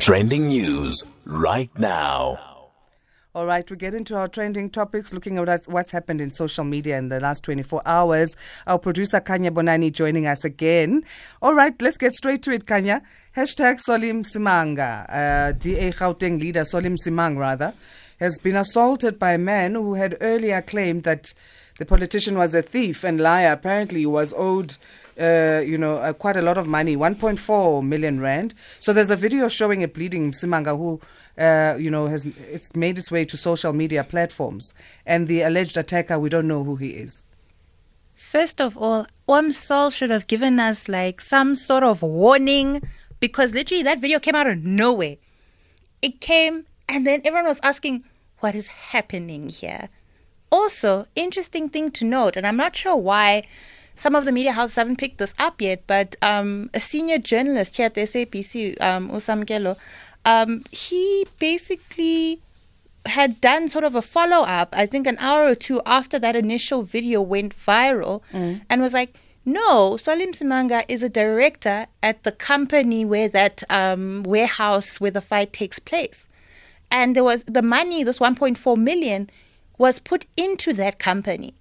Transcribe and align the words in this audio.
Trending 0.00 0.46
news 0.46 1.04
right 1.26 1.70
now. 1.78 2.38
All 3.34 3.44
right, 3.44 3.70
we 3.70 3.76
get 3.76 3.92
into 3.92 4.16
our 4.16 4.28
trending 4.28 4.70
topics, 4.70 5.12
looking 5.12 5.36
at 5.36 5.64
what's 5.66 5.90
happened 5.90 6.22
in 6.22 6.30
social 6.30 6.64
media 6.64 6.96
in 6.96 7.10
the 7.10 7.20
last 7.20 7.44
24 7.44 7.82
hours. 7.84 8.34
Our 8.66 8.78
producer 8.78 9.20
Khanya 9.20 9.50
Bonani 9.50 9.92
joining 9.92 10.26
us 10.26 10.42
again. 10.42 11.04
All 11.42 11.54
right, 11.54 11.74
let's 11.82 11.98
get 11.98 12.14
straight 12.14 12.42
to 12.44 12.52
it, 12.52 12.64
Khanya. 12.64 13.02
Hashtag 13.36 13.78
Solly 13.78 14.10
Msimanga, 14.10 15.04
uh, 15.10 15.52
DA 15.52 15.92
Gauteng 15.92 16.40
leader 16.40 16.62
Solim 16.62 16.96
Simang, 16.96 17.36
rather, 17.36 17.74
has 18.20 18.38
been 18.38 18.56
assaulted 18.56 19.18
by 19.18 19.34
a 19.34 19.38
man 19.38 19.74
who 19.74 19.94
had 19.94 20.16
earlier 20.22 20.62
claimed 20.62 21.02
that 21.02 21.34
the 21.78 21.84
politician 21.84 22.38
was 22.38 22.54
a 22.54 22.62
thief 22.62 23.04
and 23.04 23.20
liar. 23.20 23.52
Apparently, 23.52 24.00
he 24.00 24.06
was 24.06 24.32
owed 24.34 24.78
uh, 25.18 25.62
you 25.64 25.78
know, 25.78 25.96
uh, 25.96 26.12
quite 26.12 26.36
a 26.36 26.42
lot 26.42 26.58
of 26.58 26.66
money, 26.66 26.96
1.4 26.96 27.84
million 27.84 28.20
rand. 28.20 28.54
So 28.78 28.92
there's 28.92 29.10
a 29.10 29.16
video 29.16 29.48
showing 29.48 29.82
a 29.82 29.88
bleeding 29.88 30.30
Msimanga 30.30 30.76
who, 30.76 31.00
uh, 31.42 31.76
you 31.78 31.90
know, 31.90 32.06
has 32.06 32.26
it's 32.26 32.76
made 32.76 32.98
its 32.98 33.10
way 33.10 33.24
to 33.24 33.36
social 33.36 33.72
media 33.72 34.04
platforms, 34.04 34.74
and 35.06 35.28
the 35.28 35.42
alleged 35.42 35.76
attacker, 35.76 36.18
we 36.18 36.28
don't 36.28 36.48
know 36.48 36.64
who 36.64 36.76
he 36.76 36.90
is. 36.90 37.24
First 38.14 38.60
of 38.60 38.76
all, 38.76 39.06
Omsol 39.28 39.92
should 39.92 40.10
have 40.10 40.26
given 40.26 40.60
us 40.60 40.88
like 40.88 41.20
some 41.20 41.54
sort 41.54 41.82
of 41.82 42.02
warning 42.02 42.80
because 43.18 43.54
literally 43.54 43.82
that 43.82 44.00
video 44.00 44.18
came 44.20 44.34
out 44.34 44.46
of 44.46 44.64
nowhere. 44.64 45.16
It 46.02 46.20
came 46.20 46.66
and 46.88 47.06
then 47.06 47.20
everyone 47.24 47.46
was 47.46 47.60
asking, 47.62 48.04
what 48.40 48.54
is 48.54 48.68
happening 48.68 49.48
here? 49.48 49.88
Also, 50.50 51.06
interesting 51.14 51.68
thing 51.68 51.90
to 51.92 52.04
note, 52.04 52.36
and 52.36 52.46
I'm 52.46 52.56
not 52.56 52.74
sure 52.74 52.96
why 52.96 53.44
some 53.94 54.14
of 54.14 54.24
the 54.24 54.32
media 54.32 54.52
houses 54.52 54.76
haven't 54.76 54.96
picked 54.96 55.18
this 55.18 55.34
up 55.38 55.60
yet, 55.60 55.82
but 55.86 56.16
um, 56.22 56.70
a 56.72 56.80
senior 56.80 57.18
journalist 57.18 57.76
here 57.76 57.86
at 57.86 57.94
the 57.94 58.02
SABC, 58.02 58.80
um, 58.80 59.10
Usam 59.10 59.76
um, 60.24 60.64
he 60.70 61.26
basically 61.38 62.40
had 63.06 63.40
done 63.40 63.68
sort 63.68 63.84
of 63.84 63.94
a 63.94 64.02
follow 64.02 64.44
up, 64.44 64.74
I 64.76 64.86
think 64.86 65.06
an 65.06 65.16
hour 65.18 65.46
or 65.46 65.54
two 65.54 65.80
after 65.86 66.18
that 66.18 66.36
initial 66.36 66.82
video 66.82 67.20
went 67.20 67.56
viral, 67.56 68.22
mm. 68.32 68.60
and 68.68 68.80
was 68.80 68.92
like, 68.92 69.14
no, 69.44 69.96
Solly 69.96 70.26
Msimanga 70.26 70.84
is 70.86 71.02
a 71.02 71.08
director 71.08 71.86
at 72.02 72.22
the 72.24 72.32
company 72.32 73.04
where 73.04 73.28
that 73.28 73.62
um, 73.70 74.22
warehouse 74.24 75.00
where 75.00 75.10
the 75.10 75.22
fight 75.22 75.52
takes 75.52 75.78
place. 75.78 76.28
And 76.90 77.16
there 77.16 77.24
was 77.24 77.44
the 77.44 77.62
money, 77.62 78.04
this 78.04 78.18
1.4 78.18 78.76
million, 78.76 79.30
was 79.78 79.98
put 79.98 80.26
into 80.36 80.74
that 80.74 80.98
company. 80.98 81.54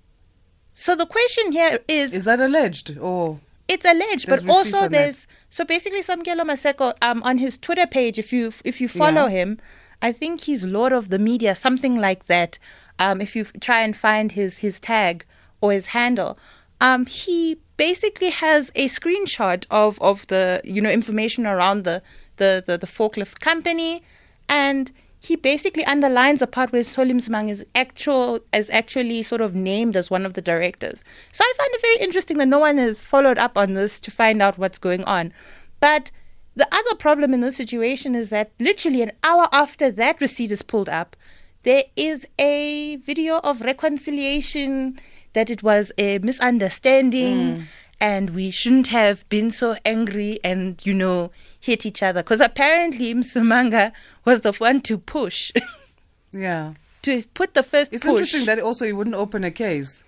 So 0.80 0.96
the 0.96 1.06
question 1.06 1.52
here 1.52 1.80
is 1.90 2.14
Is 2.14 2.24
that 2.24 2.40
alleged 2.40 2.98
or 2.98 3.42
it's 3.68 3.84
alleged, 3.84 4.30
but 4.30 4.48
also 4.48 4.88
there's 4.88 5.28
so 5.50 5.66
basically 5.66 6.00
Samkelo 6.00 6.44
Maseko 6.52 6.94
um 7.02 7.22
on 7.24 7.38
his 7.38 7.58
Twitter 7.58 7.86
page, 7.86 8.18
if 8.18 8.32
you 8.32 8.54
if 8.64 8.80
you 8.80 8.88
follow 8.88 9.26
yeah. 9.26 9.40
him, 9.40 9.60
I 10.02 10.14
think 10.14 10.42
he's 10.48 10.64
Lord 10.64 10.94
of 10.94 11.10
the 11.10 11.20
Media, 11.20 11.54
something 11.54 11.98
like 11.98 12.28
that. 12.28 12.60
Um, 12.98 13.20
if 13.20 13.36
you 13.36 13.44
try 13.68 13.82
and 13.82 13.94
find 13.94 14.32
his 14.32 14.60
his 14.60 14.80
tag 14.80 15.26
or 15.60 15.74
his 15.74 15.88
handle, 15.88 16.38
um, 16.80 17.06
he 17.08 17.58
basically 17.76 18.30
has 18.30 18.72
a 18.74 18.86
screenshot 18.88 19.66
of 19.70 20.02
of 20.02 20.28
the 20.28 20.62
you 20.64 20.82
know 20.82 20.90
information 20.90 21.46
around 21.46 21.84
the 21.84 22.02
the 22.38 22.64
the, 22.66 22.78
the 22.78 22.88
forklift 22.88 23.42
company, 23.42 24.02
and 24.48 24.94
he 25.20 25.36
basically 25.36 25.84
underlines 25.86 26.40
the 26.40 26.48
part 26.48 26.72
where 26.72 26.84
Solly 26.84 27.14
Msimanga 27.14 27.50
is 27.50 27.66
actual 27.76 28.40
is 28.54 28.70
actually 28.70 29.22
sort 29.24 29.42
of 29.42 29.54
named 29.54 29.98
as 29.98 30.10
one 30.10 30.26
of 30.26 30.34
the 30.34 30.42
directors. 30.42 31.04
So 31.32 31.44
I 31.44 31.54
find 31.58 31.70
it 31.74 31.82
very 31.82 31.98
interesting 31.98 32.38
that 32.38 32.48
no 32.48 32.60
one 32.60 32.78
has 32.78 33.02
followed 33.02 33.38
up 33.38 33.58
on 33.58 33.74
this 33.74 34.00
to 34.02 34.12
find 34.12 34.42
out 34.42 34.58
what's 34.58 34.80
going 34.80 35.04
on. 35.04 35.34
But 35.80 36.12
the 36.56 36.68
other 36.72 36.96
problem 36.96 37.34
in 37.34 37.42
this 37.42 37.58
situation 37.58 38.16
is 38.16 38.30
that 38.30 38.52
literally 38.60 39.02
an 39.02 39.12
hour 39.24 39.50
after 39.52 39.92
that 39.92 40.22
receipt 40.22 40.52
is 40.52 40.62
pulled 40.62 40.90
up, 40.90 41.16
there 41.64 41.84
is 41.98 42.26
a 42.40 42.96
video 42.98 43.40
of 43.40 43.62
reconciliation 43.62 45.00
that 45.34 45.50
it 45.50 45.62
was 45.62 45.92
a 45.98 46.20
misunderstanding. 46.20 47.38
Mm 47.38 47.64
and 48.00 48.32
we 48.32 48.50
shouldn't 48.50 48.88
have 48.88 49.28
been 49.30 49.52
so 49.52 49.76
angry 49.86 50.40
and 50.44 50.86
you 50.86 50.94
know 50.94 51.32
hit 51.60 51.86
each 51.86 52.02
other 52.02 52.24
because 52.24 52.42
apparently 52.42 53.14
Msimanga 53.14 53.92
was 54.26 54.42
the 54.42 54.54
one 54.54 54.82
to 54.82 54.98
push. 54.98 55.52
yeah. 56.32 56.74
To 57.04 57.24
put 57.34 57.54
the 57.54 57.64
first. 57.64 57.94
It's 57.94 58.04
push. 58.04 58.12
interesting 58.12 58.46
that 58.46 58.60
also 58.60 58.86
he 58.86 58.94
wouldn't 58.94 59.16
open 59.16 59.44
a 59.44 59.52
case. 59.52 60.04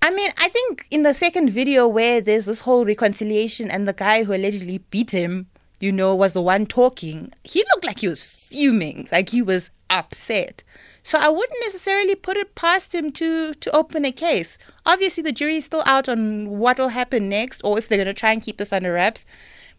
I 0.00 0.10
mean, 0.10 0.30
I 0.38 0.48
think 0.48 0.86
in 0.90 1.02
the 1.02 1.12
second 1.12 1.50
video 1.50 1.88
where 1.88 2.20
there's 2.20 2.44
this 2.44 2.60
whole 2.60 2.84
reconciliation 2.84 3.70
and 3.70 3.86
the 3.86 3.92
guy 3.92 4.24
who 4.24 4.32
allegedly 4.32 4.78
beat 4.90 5.10
him, 5.10 5.48
you 5.80 5.90
know, 5.90 6.14
was 6.14 6.34
the 6.34 6.42
one 6.42 6.66
talking, 6.66 7.32
he 7.42 7.64
looked 7.72 7.84
like 7.84 7.98
he 7.98 8.08
was 8.08 8.22
fuming, 8.22 9.08
like 9.10 9.30
he 9.30 9.42
was 9.42 9.70
upset. 9.90 10.62
So 11.02 11.18
I 11.18 11.28
wouldn't 11.28 11.64
necessarily 11.64 12.14
put 12.14 12.36
it 12.36 12.54
past 12.54 12.94
him 12.94 13.10
to 13.12 13.54
to 13.54 13.76
open 13.76 14.04
a 14.04 14.12
case. 14.12 14.58
Obviously, 14.84 15.22
the 15.22 15.32
jury's 15.32 15.64
still 15.64 15.82
out 15.86 16.08
on 16.08 16.48
what 16.58 16.78
will 16.78 16.90
happen 16.90 17.28
next, 17.28 17.60
or 17.62 17.78
if 17.78 17.88
they're 17.88 17.98
going 17.98 18.06
to 18.06 18.14
try 18.14 18.32
and 18.32 18.42
keep 18.42 18.58
this 18.58 18.72
under 18.72 18.92
wraps. 18.92 19.24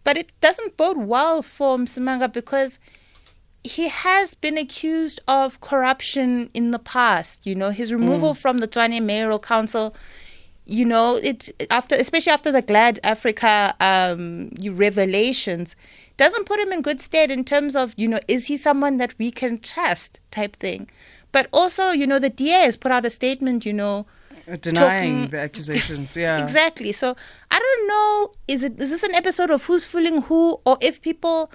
But 0.03 0.17
it 0.17 0.31
doesn't 0.41 0.77
bode 0.77 0.97
well 0.97 1.41
for 1.41 1.77
Msimanga 1.77 2.31
because 2.31 2.79
he 3.63 3.89
has 3.89 4.33
been 4.33 4.57
accused 4.57 5.19
of 5.27 5.59
corruption 5.61 6.49
in 6.53 6.71
the 6.71 6.79
past. 6.79 7.45
You 7.45 7.55
know, 7.55 7.71
his 7.71 7.91
removal 7.91 8.33
mm. 8.33 8.37
from 8.37 8.59
the 8.59 8.67
Tshwane 8.67 9.03
Mayoral 9.03 9.39
Council. 9.39 9.95
You 10.65 10.85
know, 10.85 11.15
it 11.15 11.49
after, 11.71 11.95
especially 11.95 12.31
after 12.31 12.51
the 12.51 12.61
GladAfrica 12.61 13.73
um, 13.81 14.51
revelations, 14.75 15.75
doesn't 16.16 16.45
put 16.45 16.59
him 16.59 16.71
in 16.71 16.83
good 16.83 17.01
stead 17.01 17.31
in 17.31 17.43
terms 17.43 17.75
of, 17.75 17.95
you 17.97 18.07
know, 18.07 18.19
is 18.27 18.47
he 18.47 18.57
someone 18.57 18.97
that 18.97 19.17
we 19.17 19.31
can 19.31 19.57
trust 19.57 20.19
type 20.29 20.55
thing. 20.57 20.87
But 21.31 21.47
also, 21.51 21.89
you 21.89 22.05
know, 22.05 22.19
the 22.19 22.29
DA 22.29 22.66
has 22.66 22.77
put 22.77 22.91
out 22.91 23.05
a 23.05 23.09
statement, 23.09 23.66
you 23.66 23.73
know, 23.73 24.05
Uh, 24.49 24.55
denying 24.55 25.15
talking, 25.15 25.27
the 25.29 25.39
accusations. 25.39 26.15
Yeah, 26.17 26.41
exactly. 26.41 26.91
So 26.91 27.15
I 27.51 27.59
don't 27.59 27.87
know. 27.87 28.31
Is 28.47 28.63
it 28.63 28.81
is 28.81 28.89
this 28.89 29.03
an 29.03 29.13
episode 29.13 29.51
of 29.51 29.63
who's 29.65 29.85
fooling 29.85 30.23
who, 30.23 30.59
or 30.65 30.77
if 30.81 31.01
people 31.01 31.51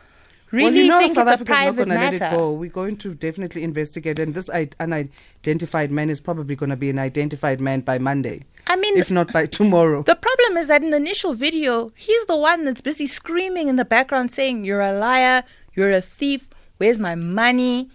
really 0.51 0.65
well, 0.65 0.75
you 0.75 0.89
know, 0.89 0.99
think 1.01 1.15
South 1.15 1.27
it's 1.27 1.43
Africa's 1.43 1.51
a 1.51 1.63
private 1.63 1.89
not 1.89 1.95
matter? 1.95 2.19
Let 2.19 2.33
it 2.33 2.37
go. 2.37 2.53
We're 2.53 2.71
going 2.71 2.97
to 2.99 3.15
definitely 3.15 3.63
investigate, 3.65 4.19
and 4.19 4.35
this 4.35 4.49
unidentified 4.49 5.91
man 5.91 6.11
is 6.11 6.21
probably 6.21 6.55
going 6.57 6.71
to 6.71 6.77
be 6.77 6.91
an 6.91 6.99
identified 6.99 7.61
man 7.61 7.81
by 7.81 7.99
Monday. 7.99 8.45
I 8.67 8.77
mean, 8.77 8.97
if 8.97 9.11
not 9.11 9.33
by 9.33 9.47
tomorrow. 9.61 10.03
The 10.03 10.17
problem 10.17 10.57
is 10.57 10.69
that 10.69 10.83
in 10.83 10.91
the 10.91 10.97
initial 10.97 11.35
video, 11.35 11.93
he's 11.97 12.27
the 12.27 12.37
one 12.37 12.65
that's 12.65 12.81
busy 12.81 13.07
screaming 13.07 13.69
in 13.69 13.77
the 13.77 13.85
background 13.85 14.31
saying, 14.31 14.65
You're 14.65 14.81
a 14.81 14.93
liar, 14.93 15.43
you're 15.75 15.91
a 15.91 16.01
thief, 16.01 16.49
where's 16.79 16.99
my 16.99 17.15
money? 17.15 17.91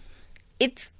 It's 0.59 0.93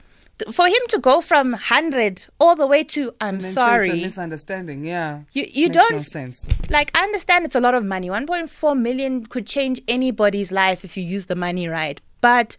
for 0.52 0.68
him 0.68 0.82
to 0.90 1.00
go 1.00 1.22
from 1.22 1.52
100 1.52 2.28
all 2.40 2.56
the 2.56 2.68
way 2.68 2.84
to 2.86 3.14
I'm 3.22 3.42
sorry. 3.42 3.90
it's 3.90 4.00
a 4.00 4.02
misunderstanding, 4.02 4.86
yeah. 4.86 5.22
You, 5.32 5.46
you 5.52 5.68
Makes 5.68 5.78
don't. 5.78 5.96
No 5.98 6.02
sense. 6.02 6.48
Like, 6.70 6.92
I 6.98 7.04
understand 7.04 7.46
it's 7.46 7.56
a 7.56 7.60
lot 7.60 7.76
of 7.76 7.84
money. 7.84 8.10
1.4 8.10 8.80
million 8.80 9.26
could 9.26 9.46
change 9.46 9.82
anybody's 9.88 10.52
life 10.52 10.84
if 10.84 10.98
you 10.98 11.04
use 11.04 11.26
the 11.26 11.36
money 11.36 11.68
right. 11.68 12.00
But 12.22 12.58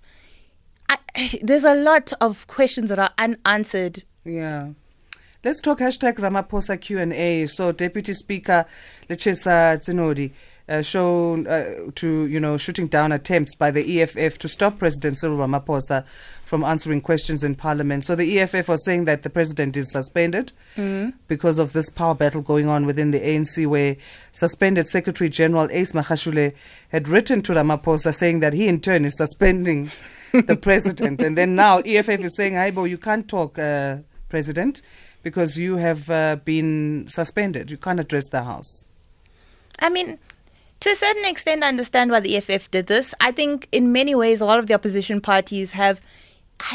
I, 0.88 0.98
there's 1.42 1.64
a 1.64 1.74
lot 1.74 2.12
of 2.20 2.46
questions 2.46 2.88
that 2.90 2.98
are 2.98 3.10
unanswered. 3.18 4.04
Yeah. 4.24 4.70
Let's 5.42 5.62
talk 5.62 5.78
hashtag 5.78 6.16
Ramaphosa 6.16 6.78
Q&A. 6.78 7.46
So 7.46 7.72
Deputy 7.72 8.12
Speaker 8.12 8.66
Lechesa 9.08 9.78
Tsenoli 9.78 10.32
uh, 10.70 10.80
shown 10.80 11.46
uh, 11.46 11.90
to, 11.96 12.26
you 12.26 12.40
know, 12.40 12.56
shooting 12.56 12.86
down 12.86 13.12
attempts 13.12 13.54
by 13.56 13.70
the 13.70 14.00
EFF 14.00 14.38
to 14.38 14.48
stop 14.48 14.78
President 14.78 15.18
Cyril 15.18 15.36
Ramaphosa 15.36 16.06
from 16.44 16.64
answering 16.64 17.00
questions 17.00 17.44
in 17.44 17.56
Parliament. 17.56 18.04
So 18.04 18.14
the 18.14 18.38
EFF 18.38 18.68
was 18.68 18.84
saying 18.84 19.04
that 19.04 19.22
the 19.22 19.30
president 19.30 19.76
is 19.76 19.90
suspended 19.90 20.52
mm-hmm. 20.76 21.10
because 21.28 21.58
of 21.58 21.72
this 21.72 21.90
power 21.90 22.14
battle 22.14 22.40
going 22.40 22.68
on 22.68 22.86
within 22.86 23.10
the 23.10 23.20
ANC, 23.20 23.66
where 23.66 23.96
suspended 24.32 24.88
Secretary 24.88 25.28
General 25.28 25.68
Ace 25.72 25.92
Magashule 25.92 26.54
had 26.90 27.08
written 27.08 27.42
to 27.42 27.52
Ramaphosa 27.52 28.14
saying 28.14 28.40
that 28.40 28.52
he 28.52 28.68
in 28.68 28.80
turn 28.80 29.04
is 29.04 29.16
suspending 29.16 29.90
the 30.32 30.56
president. 30.56 31.20
and 31.20 31.36
then 31.36 31.54
now 31.54 31.78
EFF 31.78 32.20
is 32.20 32.36
saying, 32.36 32.54
Aibo, 32.54 32.88
you 32.88 32.96
can't 32.96 33.28
talk, 33.28 33.58
uh, 33.58 33.98
President 34.30 34.80
because 35.22 35.58
you 35.58 35.76
have 35.76 36.08
uh, 36.08 36.36
been 36.36 37.04
suspended. 37.08 37.70
You 37.70 37.76
can't 37.76 38.00
address 38.00 38.28
the 38.30 38.44
House. 38.44 38.86
I 39.78 39.90
mean, 39.90 40.18
to 40.80 40.90
a 40.90 40.96
certain 40.96 41.24
extent, 41.24 41.62
I 41.62 41.68
understand 41.68 42.10
why 42.10 42.20
the 42.20 42.36
EFF 42.36 42.70
did 42.70 42.86
this. 42.86 43.14
I 43.20 43.32
think 43.32 43.68
in 43.70 43.92
many 43.92 44.14
ways, 44.14 44.40
a 44.40 44.46
lot 44.46 44.58
of 44.58 44.66
the 44.66 44.74
opposition 44.74 45.20
parties 45.20 45.72
have 45.72 46.00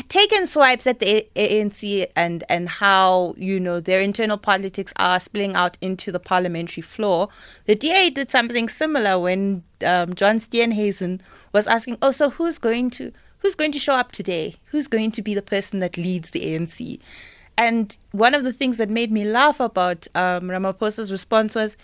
taken 0.08 0.48
swipes 0.48 0.88
at 0.88 1.00
the 1.00 1.28
ANC 1.36 2.08
and 2.16 2.44
and 2.50 2.68
how 2.68 3.36
you 3.38 3.60
know 3.60 3.80
their 3.80 4.02
internal 4.02 4.38
politics 4.38 4.94
are 4.98 5.20
spilling 5.20 5.56
out 5.56 5.78
into 5.82 6.12
the 6.12 6.20
parliamentary 6.20 6.82
floor. 6.82 7.30
The 7.66 7.76
DA 7.76 8.10
did 8.10 8.32
something 8.32 8.70
similar 8.70 9.20
when 9.20 9.64
um, 9.86 10.14
John 10.16 10.38
Steenhuisen 10.38 11.22
was 11.54 11.68
asking, 11.68 11.98
"Oh, 12.02 12.12
so 12.12 12.30
who's 12.30 12.58
going 12.58 12.90
to 12.92 13.12
who's 13.40 13.56
going 13.56 13.72
to 13.74 13.80
show 13.80 13.94
up 13.94 14.12
today? 14.12 14.56
Who's 14.66 14.88
going 14.88 15.12
to 15.12 15.22
be 15.22 15.34
the 15.34 15.42
person 15.42 15.80
that 15.80 15.98
leads 15.98 16.32
the 16.32 16.42
ANC?" 16.42 17.00
And 17.58 17.98
one 18.12 18.34
of 18.34 18.44
the 18.44 18.54
things 18.54 18.78
that 18.78 18.90
made 18.90 19.12
me 19.12 19.24
laugh 19.24 19.60
about 19.60 20.08
um, 20.14 20.50
Ramaphosa's 20.50 21.12
response 21.12 21.56
was, 21.56 21.78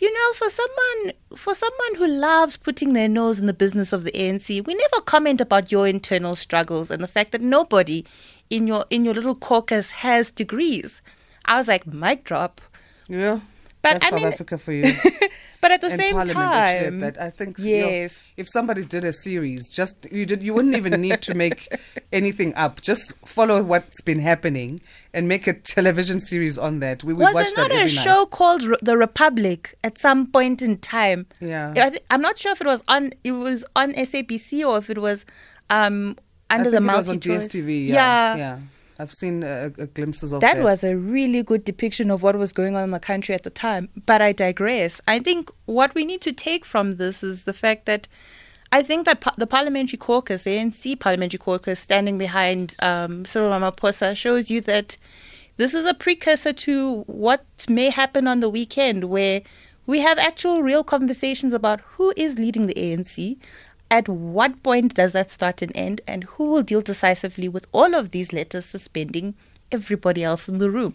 you 0.00 0.12
know, 0.12 0.32
for 0.32 0.48
someone 0.48 1.12
for 1.36 1.54
someone 1.54 1.94
who 1.96 2.06
loves 2.06 2.56
putting 2.56 2.94
their 2.94 3.08
nose 3.08 3.38
in 3.38 3.46
the 3.46 3.52
business 3.52 3.92
of 3.92 4.04
the 4.04 4.12
ANC, 4.12 4.66
we 4.66 4.74
never 4.74 5.00
comment 5.02 5.40
about 5.40 5.70
your 5.70 5.86
internal 5.86 6.34
struggles 6.34 6.90
and 6.90 7.02
the 7.02 7.06
fact 7.08 7.32
that 7.32 7.42
nobody 7.42 8.04
in 8.48 8.66
your 8.66 8.86
in 8.90 9.04
your 9.04 9.14
little 9.14 9.34
caucus 9.34 9.90
has 9.90 10.30
degrees. 10.30 11.02
I 11.44 11.58
was 11.58 11.68
like, 11.68 11.86
mic 11.86 12.24
drop. 12.24 12.60
Yeah. 13.08 13.40
But 13.82 13.92
That's 13.94 14.06
I 14.06 14.10
South 14.10 14.18
mean- 14.20 14.32
Africa 14.32 14.58
for 14.58 14.72
you. 14.72 14.92
But 15.62 15.72
at 15.72 15.82
the 15.82 15.88
and 15.88 16.00
same 16.00 16.14
Parliament 16.14 16.36
time, 16.36 17.00
that. 17.00 17.20
I 17.20 17.28
think 17.28 17.58
you 17.58 17.82
know, 17.82 17.88
yes. 17.90 18.22
if 18.38 18.48
somebody 18.48 18.82
did 18.82 19.04
a 19.04 19.12
series, 19.12 19.68
just 19.68 20.06
you 20.10 20.24
did 20.24 20.42
you 20.42 20.54
wouldn't 20.54 20.74
even 20.74 20.98
need 21.02 21.20
to 21.20 21.34
make 21.34 21.68
anything 22.12 22.54
up. 22.54 22.80
Just 22.80 23.12
follow 23.26 23.62
what's 23.62 24.00
been 24.00 24.20
happening 24.20 24.80
and 25.12 25.28
make 25.28 25.46
a 25.46 25.52
television 25.52 26.18
series 26.18 26.56
on 26.56 26.80
that. 26.80 27.04
We 27.04 27.12
would 27.12 27.22
was 27.24 27.34
watch 27.34 27.54
there 27.54 27.68
not 27.68 27.72
a 27.84 27.90
show 27.90 28.20
night. 28.20 28.30
called 28.30 28.62
Re- 28.62 28.76
The 28.80 28.96
Republic 28.96 29.76
at 29.84 29.98
some 29.98 30.28
point 30.28 30.62
in 30.62 30.78
time? 30.78 31.26
Yeah. 31.40 31.74
I 31.76 31.98
I'm 32.08 32.22
not 32.22 32.38
sure 32.38 32.52
if 32.52 32.62
it 32.62 32.66
was 32.66 32.82
on 32.88 33.12
it 33.22 33.32
was 33.32 33.62
on 33.76 33.92
SABC 33.92 34.66
or 34.66 34.78
if 34.78 34.88
it 34.88 34.98
was 34.98 35.26
um 35.68 36.16
under 36.48 36.70
the 36.70 36.78
it 36.78 36.82
was 36.84 37.06
on 37.08 37.16
multi 37.16 37.28
DSTV. 37.32 37.88
Yeah, 37.88 37.94
yeah. 37.94 38.36
yeah. 38.36 38.58
I've 39.00 39.12
seen 39.12 39.42
uh, 39.42 39.70
glimpses 39.94 40.32
of 40.32 40.40
That 40.40 40.56
that. 40.56 40.64
was 40.64 40.84
a 40.84 40.96
really 40.96 41.42
good 41.42 41.64
depiction 41.64 42.10
of 42.10 42.22
what 42.22 42.36
was 42.36 42.52
going 42.52 42.76
on 42.76 42.84
in 42.84 42.90
the 42.90 43.00
country 43.00 43.34
at 43.34 43.44
the 43.44 43.50
time. 43.50 43.88
But 44.06 44.20
I 44.20 44.32
digress. 44.32 45.00
I 45.08 45.18
think 45.20 45.50
what 45.64 45.94
we 45.94 46.04
need 46.04 46.20
to 46.22 46.32
take 46.32 46.64
from 46.64 46.96
this 46.96 47.22
is 47.22 47.44
the 47.44 47.52
fact 47.52 47.86
that 47.86 48.08
I 48.72 48.82
think 48.82 49.04
that 49.06 49.20
pa- 49.20 49.34
the 49.36 49.46
parliamentary 49.46 49.96
caucus, 49.96 50.42
the 50.44 50.56
ANC 50.56 51.00
parliamentary 51.00 51.38
caucus, 51.38 51.80
standing 51.80 52.18
behind 52.18 52.76
um, 52.80 53.24
Cyril 53.24 53.50
Ramaphosa, 53.50 54.16
shows 54.16 54.50
you 54.50 54.60
that 54.62 54.96
this 55.56 55.74
is 55.74 55.84
a 55.86 55.94
precursor 55.94 56.52
to 56.52 57.02
what 57.06 57.44
may 57.68 57.90
happen 57.90 58.26
on 58.28 58.40
the 58.40 58.48
weekend, 58.48 59.04
where 59.04 59.42
we 59.86 60.00
have 60.00 60.18
actual, 60.18 60.62
real 60.62 60.84
conversations 60.84 61.52
about 61.52 61.80
who 61.94 62.12
is 62.16 62.38
leading 62.38 62.66
the 62.66 62.74
ANC. 62.74 63.38
At 63.90 64.08
what 64.08 64.62
point 64.62 64.94
does 64.94 65.12
that 65.12 65.32
start 65.32 65.62
and 65.62 65.72
end, 65.74 66.00
and 66.06 66.24
who 66.24 66.44
will 66.44 66.62
deal 66.62 66.80
decisively 66.80 67.48
with 67.48 67.66
all 67.72 67.94
of 67.94 68.12
these 68.12 68.32
letters 68.32 68.64
suspending 68.64 69.34
everybody 69.72 70.22
else 70.22 70.48
in 70.48 70.58
the 70.58 70.70
room? 70.70 70.94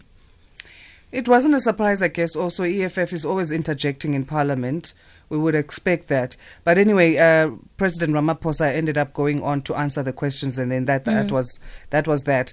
It 1.12 1.28
wasn't 1.28 1.54
a 1.54 1.60
surprise, 1.60 2.02
I 2.02 2.08
guess. 2.08 2.34
Also, 2.34 2.64
EFF 2.64 3.12
is 3.12 3.24
always 3.24 3.52
interjecting 3.52 4.14
in 4.14 4.24
Parliament. 4.24 4.94
We 5.28 5.38
would 5.38 5.54
expect 5.54 6.08
that. 6.08 6.36
But 6.62 6.78
anyway, 6.78 7.16
uh, 7.16 7.50
President 7.76 8.12
Ramaphosa 8.12 8.72
ended 8.72 8.96
up 8.96 9.12
going 9.12 9.42
on 9.42 9.62
to 9.62 9.74
answer 9.74 10.02
the 10.02 10.12
questions, 10.12 10.58
and 10.58 10.70
then 10.70 10.84
that 10.84 11.04
that 11.04 11.32
was 11.32 11.58
that 11.90 12.06
was 12.06 12.22
that. 12.22 12.52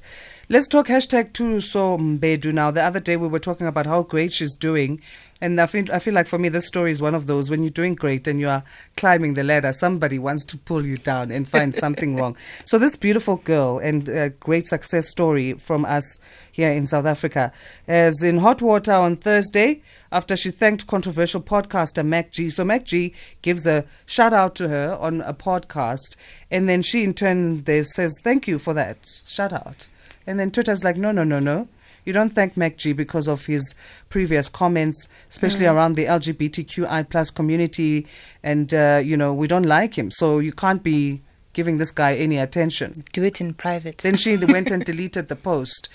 Let's 0.49 0.67
talk 0.67 0.87
hashtag 0.87 1.31
Thuso 1.31 1.97
Mbedu 1.97 2.51
now. 2.51 2.71
The 2.71 2.83
other 2.83 2.99
day 2.99 3.15
we 3.15 3.27
were 3.27 3.39
talking 3.39 3.67
about 3.67 3.85
how 3.85 4.01
great 4.03 4.33
she's 4.33 4.55
doing, 4.55 5.01
and 5.39 5.59
I 5.61 5.67
feel 5.67 5.85
I 5.91 5.99
feel 5.99 6.13
like 6.13 6.27
for 6.27 6.39
me 6.39 6.49
this 6.49 6.67
story 6.67 6.89
is 6.91 7.01
one 7.01 7.15
of 7.15 7.27
those 7.27 7.49
when 7.49 7.63
you're 7.63 7.69
doing 7.69 7.95
great 7.95 8.27
and 8.27 8.39
you 8.39 8.49
are 8.49 8.63
climbing 8.97 9.35
the 9.35 9.43
ladder, 9.43 9.71
somebody 9.71 10.17
wants 10.17 10.43
to 10.45 10.57
pull 10.57 10.85
you 10.85 10.97
down 10.97 11.31
and 11.31 11.47
find 11.47 11.75
something 11.85 12.15
wrong. 12.15 12.35
So 12.65 12.79
this 12.79 12.95
beautiful 12.95 13.37
girl 13.37 13.77
and 13.77 14.09
uh, 14.09 14.29
great 14.39 14.67
success 14.67 15.09
story 15.09 15.53
from 15.53 15.85
us 15.85 16.19
here 16.51 16.71
in 16.71 16.87
South 16.87 17.05
Africa 17.05 17.51
is 17.87 18.23
in 18.23 18.39
hot 18.39 18.61
water 18.61 18.93
on 18.93 19.15
Thursday 19.15 19.81
after 20.13 20.37
she 20.37 20.51
thanked 20.51 20.87
controversial 20.87 21.41
podcaster 21.41 22.05
MacG. 22.05 22.51
So 22.51 22.63
MacG 22.63 23.13
gives 23.41 23.65
a 23.65 23.83
shout 24.05 24.31
out 24.31 24.55
to 24.55 24.69
her 24.69 24.95
on 25.01 25.21
a 25.21 25.33
podcast, 25.33 26.15
and 26.51 26.69
then 26.69 26.81
she 26.83 27.03
in 27.03 27.13
turn 27.13 27.63
there 27.63 27.83
says 27.83 28.21
thank 28.23 28.47
you 28.47 28.59
for 28.59 28.73
that 28.75 29.21
shout 29.25 29.51
out, 29.51 29.89
and 30.25 30.39
then 30.39 30.51
Twitter's 30.51 30.83
like 30.83 30.95
no 30.95 31.11
no 31.11 31.23
no 31.23 31.39
no. 31.39 31.67
You 32.05 32.11
don't 32.11 32.31
thank 32.31 32.55
MacG 32.55 32.95
because 32.95 33.29
of 33.29 33.45
his 33.45 33.75
previous 34.09 34.49
comments, 34.49 35.07
especially 35.29 35.65
around 35.65 35.93
the 35.93 36.05
LGBTQI 36.05 37.09
plus 37.09 37.31
community, 37.31 38.05
and 38.43 38.73
uh, 38.73 39.01
you 39.03 39.17
know 39.17 39.33
we 39.33 39.47
don't 39.47 39.65
like 39.65 39.97
him, 39.97 40.11
so 40.11 40.39
you 40.39 40.51
can't 40.51 40.83
be 40.83 41.21
giving 41.53 41.77
this 41.77 41.91
guy 41.91 42.13
any 42.15 42.37
attention. 42.37 43.03
Do 43.13 43.23
it 43.23 43.39
in 43.39 43.53
private. 43.53 43.99
Then 43.99 44.17
she 44.17 44.35
went 44.55 44.69
and 44.69 44.83
deleted 44.83 45.27
the 45.27 45.35
post. 45.35 45.87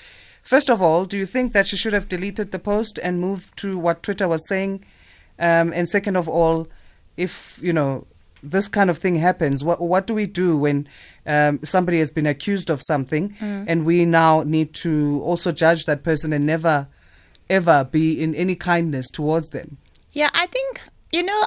First 0.49 0.71
of 0.71 0.81
all, 0.81 1.05
do 1.05 1.19
you 1.19 1.27
think 1.27 1.53
that 1.53 1.67
she 1.67 1.77
should 1.77 1.93
have 1.93 2.09
deleted 2.09 2.53
the 2.53 2.59
post 2.59 2.99
and 3.03 3.21
moved 3.21 3.59
to 3.59 3.77
what 3.77 4.03
Twitter 4.03 4.27
was 4.27 4.49
saying? 4.49 4.83
Um, 5.39 5.75
and 5.75 5.87
second 5.87 6.17
of 6.17 6.27
all, 6.27 6.69
if 7.19 7.61
you 7.63 7.75
know 7.75 8.07
this 8.43 8.67
kind 8.67 8.89
of 8.89 8.97
thing 8.97 9.17
happens, 9.17 9.63
what 9.63 9.79
what 9.79 10.07
do 10.07 10.15
we 10.15 10.25
do 10.25 10.57
when 10.57 10.89
um, 11.27 11.61
somebody 11.65 11.99
has 11.99 12.11
been 12.11 12.27
accused 12.27 12.71
of 12.71 12.81
something 12.81 13.37
and 13.43 13.85
we 13.85 14.07
now 14.07 14.43
need 14.43 14.73
to 14.85 15.21
also 15.23 15.53
judge 15.53 15.85
that 15.85 16.03
person 16.03 16.33
and 16.33 16.47
never 16.47 16.89
ever 17.51 17.85
be 17.85 18.19
in 18.19 18.35
any 18.35 18.55
kindness 18.55 19.11
towards 19.11 19.51
them? 19.51 19.77
Yeah, 20.13 20.31
I 20.33 20.47
think, 20.47 20.81
you 21.13 21.25
know, 21.25 21.45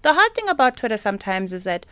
the 0.00 0.14
hard 0.14 0.34
thing 0.34 0.48
about 0.48 0.78
Twitter 0.78 0.96
sometimes 0.96 1.52
is 1.52 1.64
that 1.64 1.84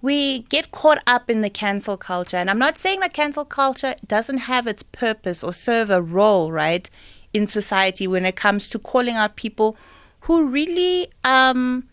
we 0.00 0.40
get 0.40 0.70
caught 0.70 1.02
up 1.06 1.28
in 1.28 1.40
the 1.40 1.50
cancel 1.50 1.96
culture. 1.96 2.36
And 2.36 2.48
I'm 2.48 2.58
not 2.58 2.78
saying 2.78 3.00
that 3.00 3.12
cancel 3.12 3.44
culture 3.44 3.94
doesn't 4.06 4.38
have 4.38 4.66
its 4.66 4.82
purpose 4.82 5.42
or 5.42 5.52
serve 5.52 5.90
a 5.90 6.00
role, 6.00 6.52
right, 6.52 6.88
in 7.32 7.46
society 7.46 8.06
when 8.06 8.24
it 8.24 8.36
comes 8.36 8.68
to 8.68 8.78
calling 8.78 9.16
out 9.16 9.36
people 9.36 9.76
who 10.20 10.46
really 10.46 11.08
um, 11.24 11.88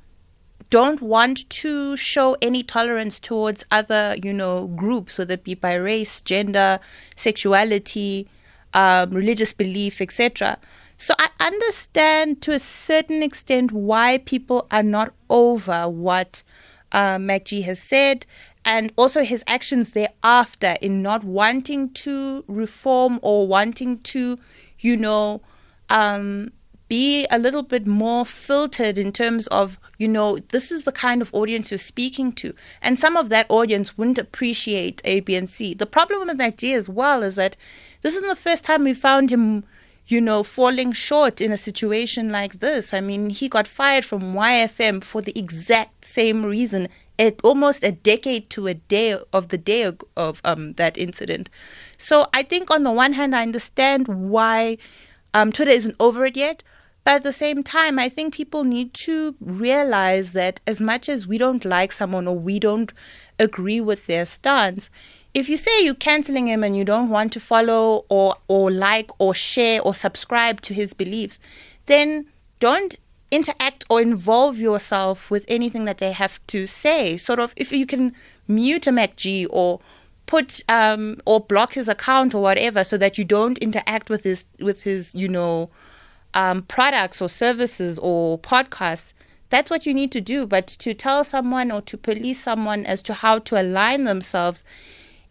don't 0.70 1.02
want 1.02 1.50
to 1.50 1.96
show 1.98 2.36
any 2.42 2.64
tolerance 2.64 3.20
towards 3.20 3.66
other, 3.72 4.16
you 4.22 4.34
know, 4.34 4.68
groups, 4.68 5.18
whether 5.18 5.34
it 5.34 5.44
be 5.44 5.54
by 5.54 5.74
race, 5.74 6.22
gender, 6.22 6.80
sexuality, 7.16 8.28
um, 8.74 9.12
religious 9.12 9.54
belief, 9.54 10.02
etc. 10.02 10.58
So 10.98 11.14
I 11.20 11.30
understand 11.40 12.42
to 12.44 12.52
a 12.52 12.60
certain 12.60 13.22
extent 13.22 13.72
why 13.72 14.20
people 14.20 14.68
are 14.72 14.84
not 14.84 15.14
over 15.30 15.90
what 15.90 16.44
uh, 16.96 17.18
MacG 17.18 17.64
has 17.64 17.80
said 17.80 18.26
and 18.64 18.92
also 18.96 19.24
his 19.24 19.44
actions 19.46 19.92
thereafter 19.92 20.76
in 20.82 21.02
not 21.04 21.24
wanting 21.24 21.92
to 21.92 22.44
reform 22.48 23.20
or 23.22 23.48
wanting 23.48 24.00
to, 24.00 24.40
you 24.80 24.98
know, 24.98 25.42
um, 25.90 26.52
be 26.88 27.28
a 27.30 27.38
little 27.38 27.64
bit 27.64 27.86
more 27.86 28.26
filtered 28.26 28.98
in 28.98 29.12
terms 29.12 29.48
of, 29.48 29.80
you 29.98 30.08
know, 30.08 30.40
this 30.50 30.72
is 30.72 30.84
the 30.84 30.92
kind 30.92 31.22
of 31.22 31.34
audience 31.34 31.70
you're 31.70 31.78
speaking 31.78 32.32
to. 32.32 32.56
And 32.82 32.98
some 32.98 33.18
of 33.18 33.30
that 33.30 33.46
audience 33.50 33.98
wouldn't 33.98 34.18
appreciate 34.18 35.02
A, 35.04 35.20
B, 35.20 35.36
and 35.36 35.50
C. 35.50 35.74
The 35.74 35.86
problem 35.86 36.28
with 36.28 36.38
that 36.38 36.64
as 36.64 36.90
well 36.90 37.24
is 37.24 37.36
that 37.36 37.58
this 38.02 38.16
isn't 38.16 38.30
the 38.30 38.36
first 38.36 38.64
time 38.64 38.84
we 38.84 38.94
found 38.94 39.32
him, 39.32 39.64
you 40.08 40.22
know, 40.22 40.44
falling 40.44 40.92
short 40.92 41.42
in 41.42 41.52
a 41.52 41.58
situation 41.58 42.30
like 42.30 42.60
this. 42.60 42.94
I 42.94 43.02
mean, 43.02 43.32
he 43.32 43.50
got 43.50 43.68
fired 43.68 44.06
from 44.06 44.34
YFM 44.34 45.04
for 45.04 45.22
the 45.22 45.38
exact 45.38 46.06
same 46.06 46.46
reason 46.46 46.88
at 47.18 47.40
almost 47.44 47.84
a 47.84 47.92
decade 47.92 48.50
to 48.52 48.68
a 48.68 48.76
day 48.76 49.18
of 49.34 49.48
the 49.50 49.58
day 49.58 49.92
of, 50.16 50.42
um, 50.44 50.74
that 50.74 50.98
incident. 50.98 51.50
So 51.98 52.28
I 52.34 52.44
think 52.44 52.70
on 52.70 52.84
the 52.84 52.92
one 52.92 53.14
hand, 53.14 53.36
I 53.36 53.42
understand 53.42 54.08
why 54.08 54.78
um, 55.34 55.52
Twitter 55.52 55.72
isn't 55.72 55.96
over 56.00 56.26
it 56.26 56.38
yet. 56.38 56.64
But 57.04 57.18
at 57.18 57.24
the 57.24 57.34
same 57.34 57.62
time, 57.62 58.00
I 58.00 58.10
think 58.10 58.34
people 58.34 58.64
need 58.64 58.94
to 58.96 59.36
realize 59.40 60.32
that 60.32 60.60
as 60.66 60.82
much 60.82 61.08
as 61.08 61.28
we 61.28 61.38
don't 61.38 61.64
like 61.64 61.92
someone 61.92 62.28
or 62.28 62.36
we 62.36 62.60
don't 62.60 62.92
agree 63.38 63.80
with 63.80 64.08
their 64.08 64.26
stance, 64.26 64.90
if 65.36 65.50
you 65.50 65.58
say 65.58 65.84
you're 65.84 65.94
canceling 65.94 66.48
him 66.48 66.64
and 66.64 66.78
you 66.78 66.86
don't 66.86 67.10
want 67.10 67.34
to 67.34 67.42
follow 67.42 68.06
or, 68.08 68.38
or 68.48 68.72
like 68.72 69.12
or 69.20 69.36
share 69.36 69.82
or 69.82 69.94
subscribe 69.94 70.62
to 70.62 70.74
his 70.74 70.94
beliefs, 70.94 71.42
then 71.88 72.26
don't 72.62 72.98
interact 73.32 73.84
or 73.90 74.02
involve 74.02 74.58
yourself 74.58 75.30
with 75.30 75.44
anything 75.50 75.84
that 75.84 75.98
they 75.98 76.14
have 76.14 76.40
to 76.48 76.66
say. 76.66 77.18
Sort 77.18 77.40
of, 77.40 77.54
if 77.58 77.74
you 77.74 77.86
can 77.86 78.16
mute 78.48 78.88
a 78.88 78.92
MacG 78.92 79.46
or 79.50 79.82
put 80.26 80.64
um, 80.70 81.20
or 81.26 81.42
block 81.42 81.74
his 81.74 81.90
account 81.90 82.34
or 82.34 82.42
whatever, 82.42 82.86
so 82.86 82.98
that 82.98 83.18
you 83.18 83.26
don't 83.26 83.58
interact 83.58 84.10
with 84.10 84.24
his 84.24 84.46
with 84.62 84.84
his 84.84 85.14
you 85.14 85.28
know 85.28 85.70
um, 86.34 86.62
products 86.62 87.22
or 87.22 87.28
services 87.28 88.00
or 88.00 88.40
podcasts. 88.40 89.12
That's 89.50 89.70
what 89.70 89.86
you 89.86 89.94
need 89.94 90.14
to 90.14 90.22
do. 90.22 90.48
But 90.48 90.66
to 90.68 90.94
tell 90.94 91.26
someone 91.26 91.72
or 91.72 91.82
to 91.82 91.98
police 91.98 92.42
someone 92.42 92.86
as 92.86 93.04
to 93.04 93.14
how 93.14 93.40
to 93.40 93.62
align 93.62 94.06
themselves, 94.06 94.64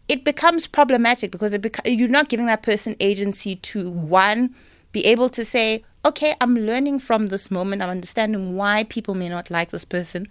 it 0.07 0.23
becomes 0.23 0.67
problematic 0.67 1.31
because 1.31 1.53
beca- 1.55 1.81
you're 1.97 2.07
not 2.07 2.29
giving 2.29 2.45
that 2.45 2.61
person 2.63 2.95
agency 2.99 3.55
to 3.57 3.89
one 3.89 4.53
be 4.91 5.05
able 5.05 5.29
to 5.29 5.43
say, 5.43 5.83
okay, 6.05 6.35
I'm 6.39 6.55
learning 6.55 6.99
from 6.99 7.25
this 7.27 7.49
moment. 7.51 7.81
I'm 7.81 7.89
understanding 7.89 8.55
why 8.55 8.83
people 8.83 9.13
may 9.15 9.27
not 9.29 9.49
like 9.49 9.71
this 9.71 9.83
person, 9.83 10.27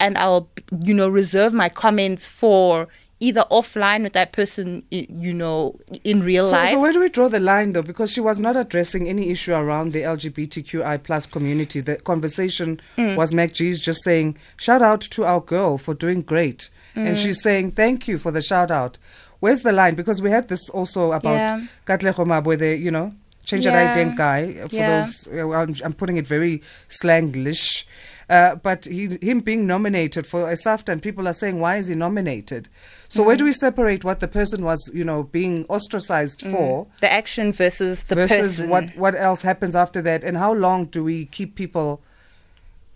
and 0.00 0.16
I'll 0.18 0.48
you 0.84 0.94
know 0.94 1.08
reserve 1.08 1.52
my 1.54 1.68
comments 1.68 2.26
for 2.26 2.88
either 3.20 3.42
offline 3.50 4.04
with 4.04 4.12
that 4.12 4.30
person, 4.32 4.82
you 4.90 5.34
know, 5.34 5.74
in 6.04 6.22
real 6.22 6.46
So, 6.46 6.52
life. 6.52 6.70
so 6.70 6.80
where 6.80 6.92
do 6.92 7.00
we 7.00 7.08
draw 7.08 7.28
the 7.28 7.40
line 7.40 7.72
though? 7.72 7.82
Because 7.82 8.12
she 8.12 8.20
was 8.20 8.38
not 8.38 8.56
addressing 8.56 9.08
any 9.08 9.30
issue 9.30 9.52
around 9.52 9.92
the 9.92 10.02
LGBTQI 10.02 11.02
plus 11.02 11.26
community. 11.26 11.80
The 11.80 11.96
conversation 11.96 12.80
Mm. 12.96 13.16
was 13.16 13.32
MacG's 13.32 13.80
just 13.82 14.04
saying, 14.04 14.38
shout 14.56 14.82
out 14.82 15.00
to 15.00 15.24
our 15.24 15.40
girl 15.40 15.78
for 15.78 15.94
doing 15.94 16.20
great. 16.22 16.70
Mm. 16.98 17.06
And 17.08 17.18
she's 17.18 17.42
saying, 17.42 17.72
thank 17.72 18.08
you 18.08 18.18
for 18.18 18.30
the 18.30 18.42
shout 18.42 18.70
out. 18.70 18.98
Where's 19.40 19.62
the 19.62 19.72
line? 19.72 19.94
Because 19.94 20.20
we 20.20 20.30
had 20.30 20.48
this 20.48 20.68
also 20.70 21.12
about 21.12 21.32
Yeah. 21.34 21.66
Katlego 21.86 22.26
Maboe 22.26 22.44
where 22.46 22.56
they, 22.56 22.74
you 22.76 22.90
know, 22.90 23.12
change 23.44 23.64
Yeah. 23.64 23.94
yeah. 23.96 24.14
guy 24.16 24.52
for 24.68 24.76
Yeah. 24.76 25.00
those 25.00 25.26
uh, 25.28 25.50
I'm, 25.50 25.74
I'm 25.84 25.92
putting 25.94 26.16
it 26.18 26.26
very 26.26 26.60
slanglish 26.88 27.84
uh, 28.28 28.56
but 28.56 28.84
he, 28.84 29.16
him 29.22 29.40
being 29.40 29.66
nominated 29.66 30.26
for 30.26 30.50
a 30.50 30.54
SAFTA 30.54 30.92
and 30.92 31.02
people 31.02 31.26
are 31.26 31.32
saying 31.32 31.58
why 31.60 31.76
is 31.76 31.86
he 31.86 31.94
nominated 31.94 32.68
so 33.08 33.22
where 33.22 33.36
do 33.36 33.44
we 33.46 33.52
separate 33.52 34.04
what 34.04 34.20
the 34.20 34.28
person 34.28 34.64
was 34.64 34.90
you 34.92 35.02
know 35.04 35.22
being 35.22 35.64
ostracized 35.70 36.42
for 36.42 36.86
The 37.00 37.10
action 37.10 37.52
versus 37.52 38.02
the 38.02 38.16
versus 38.16 38.56
person. 38.58 38.68
what 38.68 38.84
what 38.96 39.14
else 39.14 39.42
happens 39.42 39.74
after 39.74 40.02
that 40.02 40.24
and 40.24 40.36
how 40.36 40.52
long 40.52 40.84
do 40.84 41.02
we 41.02 41.24
keep 41.26 41.54
people 41.54 42.02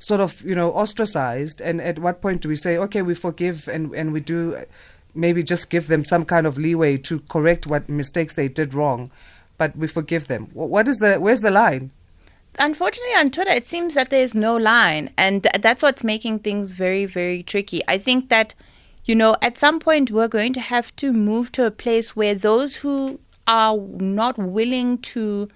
sort 0.02 0.20
of 0.20 0.42
you 0.42 0.54
know 0.54 0.72
ostracized 0.72 1.60
and 1.60 1.80
at 1.80 1.98
what 1.98 2.20
point 2.20 2.40
do 2.42 2.48
we 2.48 2.56
say 2.56 2.76
okay 2.76 3.02
we 3.02 3.14
forgive 3.14 3.68
and 3.68 3.94
and 3.94 4.12
we 4.12 4.20
do 4.20 4.56
maybe 5.14 5.42
just 5.42 5.70
give 5.70 5.86
them 5.86 6.04
some 6.04 6.24
kind 6.24 6.44
of 6.44 6.58
leeway 6.58 6.96
to 6.96 7.20
correct 7.28 7.66
what 7.68 7.88
mistakes 7.88 8.34
they 8.34 8.48
did 8.48 8.74
wrong 8.74 9.12
but 9.58 9.76
we 9.76 9.86
forgive 9.86 10.26
them 10.26 10.48
what 10.54 10.88
is 10.88 10.98
the 10.98 11.20
where's 11.20 11.40
the 11.42 11.50
line 11.50 11.90
Unfortunately, 12.58 13.14
on 13.14 13.30
Twitter, 13.30 13.50
it 13.50 13.64
seems 13.64 13.94
that 13.94 14.10
there's 14.10 14.34
no 14.34 14.54
line, 14.56 15.08
and 15.16 15.42
th- 15.42 15.62
that's 15.62 15.82
what's 15.82 16.04
making 16.04 16.40
things 16.40 16.74
very, 16.74 17.06
very 17.06 17.42
tricky. 17.42 17.80
I 17.88 17.96
think 17.96 18.28
that, 18.28 18.54
you 19.06 19.14
know, 19.14 19.36
at 19.40 19.56
some 19.56 19.80
point 19.80 20.10
we're 20.10 20.28
going 20.28 20.52
to 20.52 20.60
have 20.60 20.94
to 20.96 21.14
move 21.14 21.50
to 21.52 21.64
a 21.64 21.70
place 21.70 22.14
where 22.14 22.34
those 22.34 22.76
who 22.76 23.20
are 23.48 23.78
not 23.78 24.36
willing 24.36 24.98
to, 24.98 25.48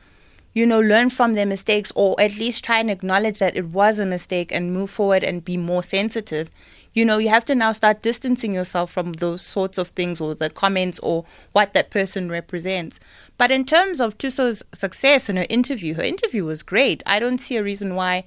you 0.56 0.64
know, 0.64 0.80
learn 0.80 1.10
from 1.10 1.34
their 1.34 1.44
mistakes 1.44 1.92
or 1.94 2.18
at 2.18 2.38
least 2.38 2.64
try 2.64 2.78
and 2.78 2.90
acknowledge 2.90 3.40
that 3.40 3.54
it 3.54 3.66
was 3.66 3.98
a 3.98 4.06
mistake 4.06 4.50
and 4.50 4.72
move 4.72 4.88
forward 4.88 5.22
and 5.22 5.44
be 5.44 5.58
more 5.58 5.82
sensitive. 5.82 6.48
You 6.94 7.04
know, 7.04 7.18
you 7.18 7.28
have 7.28 7.44
to 7.44 7.54
now 7.54 7.72
start 7.72 8.00
distancing 8.00 8.54
yourself 8.54 8.90
from 8.90 9.12
those 9.12 9.42
sorts 9.42 9.76
of 9.76 9.88
things 9.88 10.18
or 10.18 10.34
the 10.34 10.48
comments 10.48 10.98
or 11.00 11.26
what 11.52 11.74
that 11.74 11.90
person 11.90 12.30
represents. 12.30 12.98
But 13.36 13.50
in 13.50 13.66
terms 13.66 14.00
of 14.00 14.16
Thuso's 14.16 14.62
success 14.72 15.28
in 15.28 15.36
her 15.36 15.44
interview, 15.50 15.92
her 15.92 16.02
interview 16.02 16.46
was 16.46 16.62
great. 16.62 17.02
I 17.04 17.18
don't 17.18 17.36
see 17.36 17.58
a 17.58 17.62
reason 17.62 17.94
why, 17.94 18.24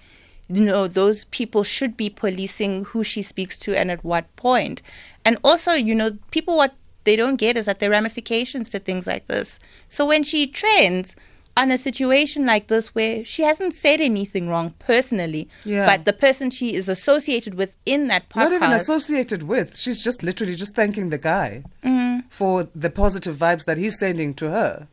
you 0.47 0.61
know, 0.61 0.87
those 0.87 1.23
people 1.25 1.63
should 1.63 1.97
be 1.97 2.11
policing 2.11 2.85
who 2.85 3.03
she 3.03 3.23
speaks 3.23 3.57
to 3.57 3.75
and 3.75 3.89
at 3.89 4.03
what 4.03 4.35
point. 4.35 4.83
And 5.25 5.39
also, 5.43 5.71
you 5.71 5.95
know, 5.95 6.19
people 6.29 6.55
what 6.55 6.75
they 7.05 7.15
don't 7.15 7.37
get 7.37 7.57
is 7.57 7.65
that 7.65 7.79
there 7.79 7.89
are 7.89 7.93
ramifications 7.93 8.69
to 8.69 8.77
things 8.77 9.07
like 9.07 9.25
this. 9.25 9.59
So 9.89 10.05
when 10.05 10.23
she 10.23 10.45
trends 10.45 11.15
on 11.57 11.71
a 11.71 11.77
situation 11.77 12.45
like 12.45 12.67
this 12.67 12.95
where 12.95 13.25
she 13.25 13.43
hasn't 13.43 13.73
said 13.73 13.99
anything 14.01 14.47
wrong 14.47 14.73
personally, 14.79 15.49
Yeah. 15.65 15.85
but 15.85 16.05
the 16.05 16.13
person 16.13 16.49
she 16.49 16.73
is 16.73 16.87
associated 16.87 17.55
with 17.55 17.75
in 17.85 18.07
that 18.07 18.29
podcast 18.29 18.35
not 18.43 18.53
even 18.53 18.71
associated 18.71 19.43
with 19.43 19.77
she's 19.77 20.01
just 20.03 20.23
literally 20.23 20.55
just 20.55 20.75
thanking 20.75 21.09
the 21.09 21.17
guy 21.17 21.63
Mm-hmm. 21.83 22.27
for 22.29 22.67
the 22.73 22.89
positive 22.89 23.35
vibes 23.35 23.65
that 23.65 23.77
he's 23.77 23.97
sending 23.99 24.33
to 24.35 24.49
her 24.49 24.87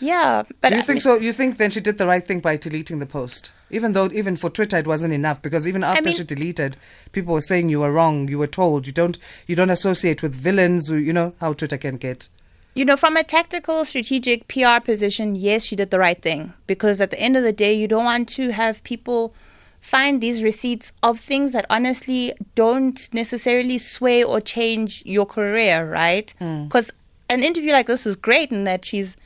Yeah, 0.00 0.42
but 0.60 0.70
do 0.70 0.74
you 0.74 0.80
I 0.80 0.84
think 0.84 0.96
mean- 0.96 1.00
so? 1.00 1.14
You 1.16 1.32
think 1.32 1.56
then 1.56 1.70
she 1.70 1.80
did 1.80 1.98
the 1.98 2.06
right 2.06 2.24
thing 2.26 2.40
by 2.40 2.56
deleting 2.56 2.98
the 2.98 3.06
post, 3.06 3.52
even 3.70 3.92
though 3.92 4.08
even 4.12 4.36
for 4.36 4.50
Twitter 4.50 4.76
it 4.78 4.86
wasn't 4.86 5.14
enough 5.14 5.40
because 5.40 5.68
even 5.68 5.84
after 5.84 6.02
mean- 6.02 6.14
she 6.16 6.24
deleted, 6.24 6.76
people 7.12 7.32
were 7.34 7.40
saying 7.40 7.68
you 7.68 7.80
were 7.80 7.92
wrong, 7.92 8.28
you 8.28 8.38
were 8.38 8.48
told 8.48 8.86
you 8.88 8.92
don't 8.92 9.18
you 9.46 9.54
don't 9.54 9.70
associate 9.70 10.20
with 10.22 10.34
villains. 10.34 10.90
You 10.90 11.12
know 11.12 11.32
how 11.40 11.52
Twitter 11.52 11.78
can 11.78 11.96
get. 11.96 12.28
You 12.74 12.84
know, 12.84 12.96
from 12.96 13.16
a 13.16 13.22
tactical, 13.22 13.84
strategic 13.84 14.48
PR 14.48 14.80
position, 14.84 15.36
yes, 15.36 15.62
she 15.64 15.76
did 15.76 15.90
the 15.90 15.98
right 15.98 16.20
thing. 16.20 16.52
Because 16.66 17.00
at 17.00 17.10
the 17.10 17.20
end 17.20 17.36
of 17.36 17.44
the 17.44 17.52
day, 17.52 17.72
you 17.72 17.86
don't 17.86 18.04
want 18.04 18.28
to 18.30 18.50
have 18.50 18.82
people 18.82 19.32
find 19.80 20.20
these 20.20 20.42
receipts 20.42 20.92
of 21.02 21.20
things 21.20 21.52
that 21.52 21.66
honestly 21.70 22.32
don't 22.54 23.08
necessarily 23.12 23.78
sway 23.78 24.24
or 24.24 24.40
change 24.40 25.02
your 25.06 25.26
career, 25.26 25.88
right? 25.88 26.34
Because 26.64 26.90
an 27.28 27.42
interview 27.44 27.70
like 27.72 27.86
this 27.86 28.06
is 28.06 28.16
great 28.16 28.50
in 28.50 28.64
that 28.64 28.84
she's 28.84 29.16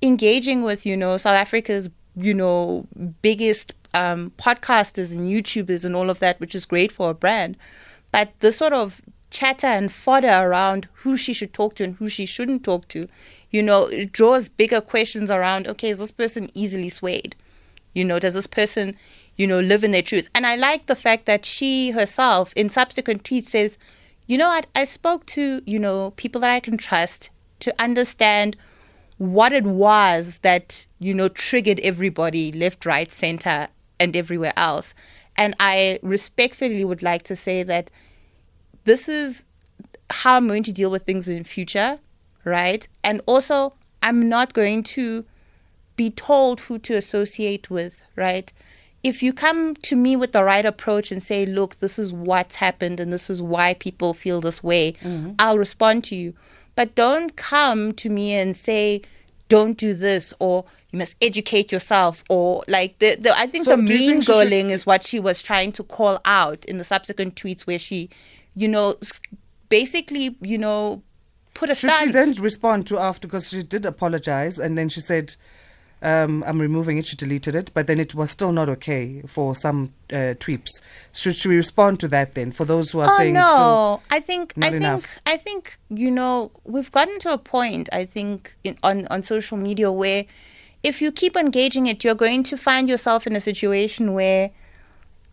engaging 0.00 0.62
with, 0.62 0.86
you 0.86 0.96
know, 0.96 1.16
South 1.16 1.34
Africa's, 1.34 1.90
you 2.16 2.32
know, 2.32 2.86
biggest 3.22 3.74
um, 3.92 4.32
podcasters 4.38 5.12
and 5.12 5.28
YouTubers 5.28 5.84
and 5.84 5.94
all 5.94 6.10
of 6.10 6.20
that, 6.20 6.40
which 6.40 6.54
is 6.54 6.64
great 6.64 6.90
for 6.92 7.10
a 7.10 7.14
brand. 7.14 7.56
But 8.12 8.32
the 8.40 8.52
sort 8.52 8.72
of 8.72 9.02
chatter 9.34 9.66
and 9.66 9.92
fodder 9.92 10.28
around 10.28 10.88
who 11.02 11.16
she 11.16 11.34
should 11.34 11.52
talk 11.52 11.74
to 11.74 11.84
and 11.84 11.96
who 11.96 12.08
she 12.08 12.24
shouldn't 12.24 12.64
talk 12.64 12.88
to, 12.88 13.08
you 13.50 13.62
know, 13.62 13.86
it 13.86 14.12
draws 14.12 14.48
bigger 14.48 14.80
questions 14.80 15.30
around 15.30 15.66
okay, 15.66 15.90
is 15.90 15.98
this 15.98 16.12
person 16.12 16.48
easily 16.54 16.88
swayed? 16.88 17.36
You 17.92 18.04
know, 18.04 18.18
does 18.18 18.34
this 18.34 18.46
person, 18.46 18.96
you 19.36 19.46
know, 19.46 19.60
live 19.60 19.84
in 19.84 19.90
their 19.90 20.02
truth? 20.02 20.28
And 20.34 20.46
I 20.46 20.56
like 20.56 20.86
the 20.86 20.96
fact 20.96 21.26
that 21.26 21.44
she 21.44 21.90
herself, 21.90 22.52
in 22.54 22.70
subsequent 22.70 23.24
tweets, 23.24 23.48
says, 23.48 23.76
you 24.26 24.38
know 24.38 24.48
what, 24.48 24.66
I 24.74 24.84
spoke 24.84 25.26
to, 25.26 25.60
you 25.66 25.78
know, 25.78 26.12
people 26.12 26.40
that 26.40 26.50
I 26.50 26.60
can 26.60 26.78
trust 26.78 27.30
to 27.60 27.74
understand 27.78 28.56
what 29.18 29.52
it 29.52 29.64
was 29.64 30.38
that, 30.38 30.86
you 30.98 31.12
know, 31.12 31.28
triggered 31.28 31.80
everybody 31.80 32.50
left, 32.52 32.86
right, 32.86 33.10
center, 33.10 33.68
and 34.00 34.16
everywhere 34.16 34.52
else. 34.56 34.94
And 35.36 35.54
I 35.60 35.98
respectfully 36.02 36.84
would 36.84 37.02
like 37.02 37.22
to 37.24 37.36
say 37.36 37.62
that 37.64 37.90
this 38.84 39.08
is 39.08 39.44
how 40.10 40.36
I'm 40.36 40.46
going 40.46 40.62
to 40.64 40.72
deal 40.72 40.90
with 40.90 41.04
things 41.04 41.28
in 41.28 41.44
future, 41.44 41.98
right? 42.44 42.86
And 43.02 43.20
also, 43.26 43.74
I'm 44.02 44.28
not 44.28 44.52
going 44.52 44.82
to 44.84 45.24
be 45.96 46.10
told 46.10 46.60
who 46.60 46.78
to 46.80 46.94
associate 46.94 47.70
with, 47.70 48.04
right? 48.16 48.52
If 49.02 49.22
you 49.22 49.32
come 49.32 49.74
to 49.76 49.96
me 49.96 50.16
with 50.16 50.32
the 50.32 50.42
right 50.42 50.64
approach 50.64 51.12
and 51.12 51.22
say, 51.22 51.44
look, 51.46 51.78
this 51.78 51.98
is 51.98 52.12
what's 52.12 52.56
happened 52.56 53.00
and 53.00 53.12
this 53.12 53.28
is 53.28 53.40
why 53.42 53.74
people 53.74 54.14
feel 54.14 54.40
this 54.40 54.62
way, 54.62 54.92
mm-hmm. 54.92 55.32
I'll 55.38 55.58
respond 55.58 56.04
to 56.04 56.16
you. 56.16 56.34
But 56.74 56.94
don't 56.94 57.36
come 57.36 57.92
to 57.94 58.08
me 58.08 58.32
and 58.32 58.56
say, 58.56 59.02
don't 59.48 59.76
do 59.76 59.94
this 59.94 60.34
or 60.40 60.64
you 60.90 60.98
must 60.98 61.16
educate 61.20 61.70
yourself 61.70 62.24
or 62.28 62.64
like 62.66 62.98
the, 62.98 63.16
the 63.16 63.36
I 63.36 63.46
think 63.46 63.64
So 63.64 63.76
the 63.76 63.82
mean 63.82 64.20
she 64.20 64.26
should- 64.26 64.48
girling 64.48 64.70
is 64.70 64.86
what 64.86 65.04
she 65.04 65.20
was 65.20 65.42
trying 65.42 65.72
to 65.72 65.82
call 65.82 66.20
out 66.24 66.64
in 66.64 66.78
the 66.78 66.84
subsequent 66.84 67.34
tweets 67.36 67.62
where 67.62 67.78
she, 67.78 68.08
you 68.54 68.68
know, 68.68 68.96
basically, 69.68 70.36
you 70.40 70.58
know, 70.58 71.02
put 71.54 71.70
a 71.70 71.74
Should 71.74 71.90
she 71.90 71.96
stance. 71.96 72.12
then 72.12 72.32
respond 72.42 72.86
to 72.88 72.98
after 72.98 73.26
because 73.28 73.50
she 73.50 73.62
did 73.62 73.86
apologize 73.86 74.58
and 74.58 74.76
then 74.76 74.88
she 74.88 75.00
said, 75.00 75.36
um, 76.02 76.44
"I'm 76.46 76.60
removing 76.60 76.98
it." 76.98 77.06
She 77.06 77.16
deleted 77.16 77.54
it, 77.54 77.70
but 77.74 77.86
then 77.86 77.98
it 77.98 78.14
was 78.14 78.30
still 78.30 78.52
not 78.52 78.68
okay 78.68 79.22
for 79.26 79.54
some 79.54 79.92
uh, 80.12 80.34
tweets. 80.38 80.82
Should 81.12 81.36
she 81.36 81.48
respond 81.48 82.00
to 82.00 82.08
that 82.08 82.34
then? 82.34 82.52
For 82.52 82.64
those 82.64 82.92
who 82.92 83.00
are 83.00 83.08
oh 83.10 83.16
saying 83.16 83.34
no 83.34 83.40
it's 83.40 83.50
still 83.50 84.02
i 84.10 84.20
think 84.20 84.56
not 84.56 84.66
i 84.66 84.70
think 84.70 84.82
enough. 84.82 85.18
i 85.26 85.36
think 85.36 85.78
you 85.88 86.10
know 86.10 86.50
we've 86.64 86.92
gotten 86.92 87.18
to 87.20 87.32
a 87.32 87.38
point 87.38 87.88
i 87.92 88.04
think 88.04 88.56
in, 88.64 88.76
on 88.82 89.06
on 89.08 89.22
social 89.22 89.56
media 89.56 89.90
where 89.90 90.24
if 90.82 91.00
you 91.00 91.10
keep 91.10 91.36
engaging 91.36 91.86
it 91.86 92.04
you're 92.04 92.14
going 92.14 92.42
to 92.42 92.56
find 92.56 92.88
yourself 92.88 93.26
in 93.26 93.34
a 93.34 93.40
situation 93.40 94.12
where 94.12 94.50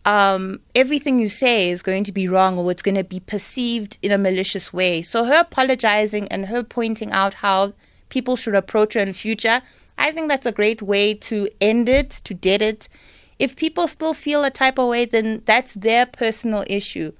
um, 0.06 0.60
everything 0.74 1.20
you 1.20 1.30
say 1.30 1.70
is 1.70 1.84
going 1.84 2.04
to 2.06 2.12
be 2.12 2.28
wrong 2.28 2.58
or 2.58 2.72
it's 2.72 2.82
going 2.82 2.96
to 2.96 3.04
be 3.04 3.20
perceived 3.20 3.98
in 4.02 4.12
a 4.12 4.18
malicious 4.18 4.74
way. 4.74 5.02
So 5.02 5.26
her 5.26 5.42
apologizing 5.42 6.28
and 6.30 6.48
her 6.48 6.64
pointing 6.64 7.12
out 7.12 7.36
how 7.36 7.74
people 8.10 8.36
should 8.36 8.56
approach 8.56 8.96
her 8.96 9.02
in 9.02 9.14
future, 9.14 9.62
I 9.98 10.12
think 10.12 10.30
that's 10.30 10.46
a 10.46 10.52
great 10.52 10.82
way 10.82 11.14
to 11.14 11.48
end 11.60 11.88
it, 11.88 12.10
to 12.10 12.34
dead 12.34 12.62
it. 12.62 12.90
If 13.38 13.56
people 13.56 13.88
still 13.88 14.14
feel 14.14 14.44
a 14.44 14.50
type 14.50 14.80
of 14.80 14.88
way, 14.88 15.06
then 15.06 15.44
that's 15.46 15.74
their 15.74 16.06
personal 16.06 16.64
issue. 16.68 17.14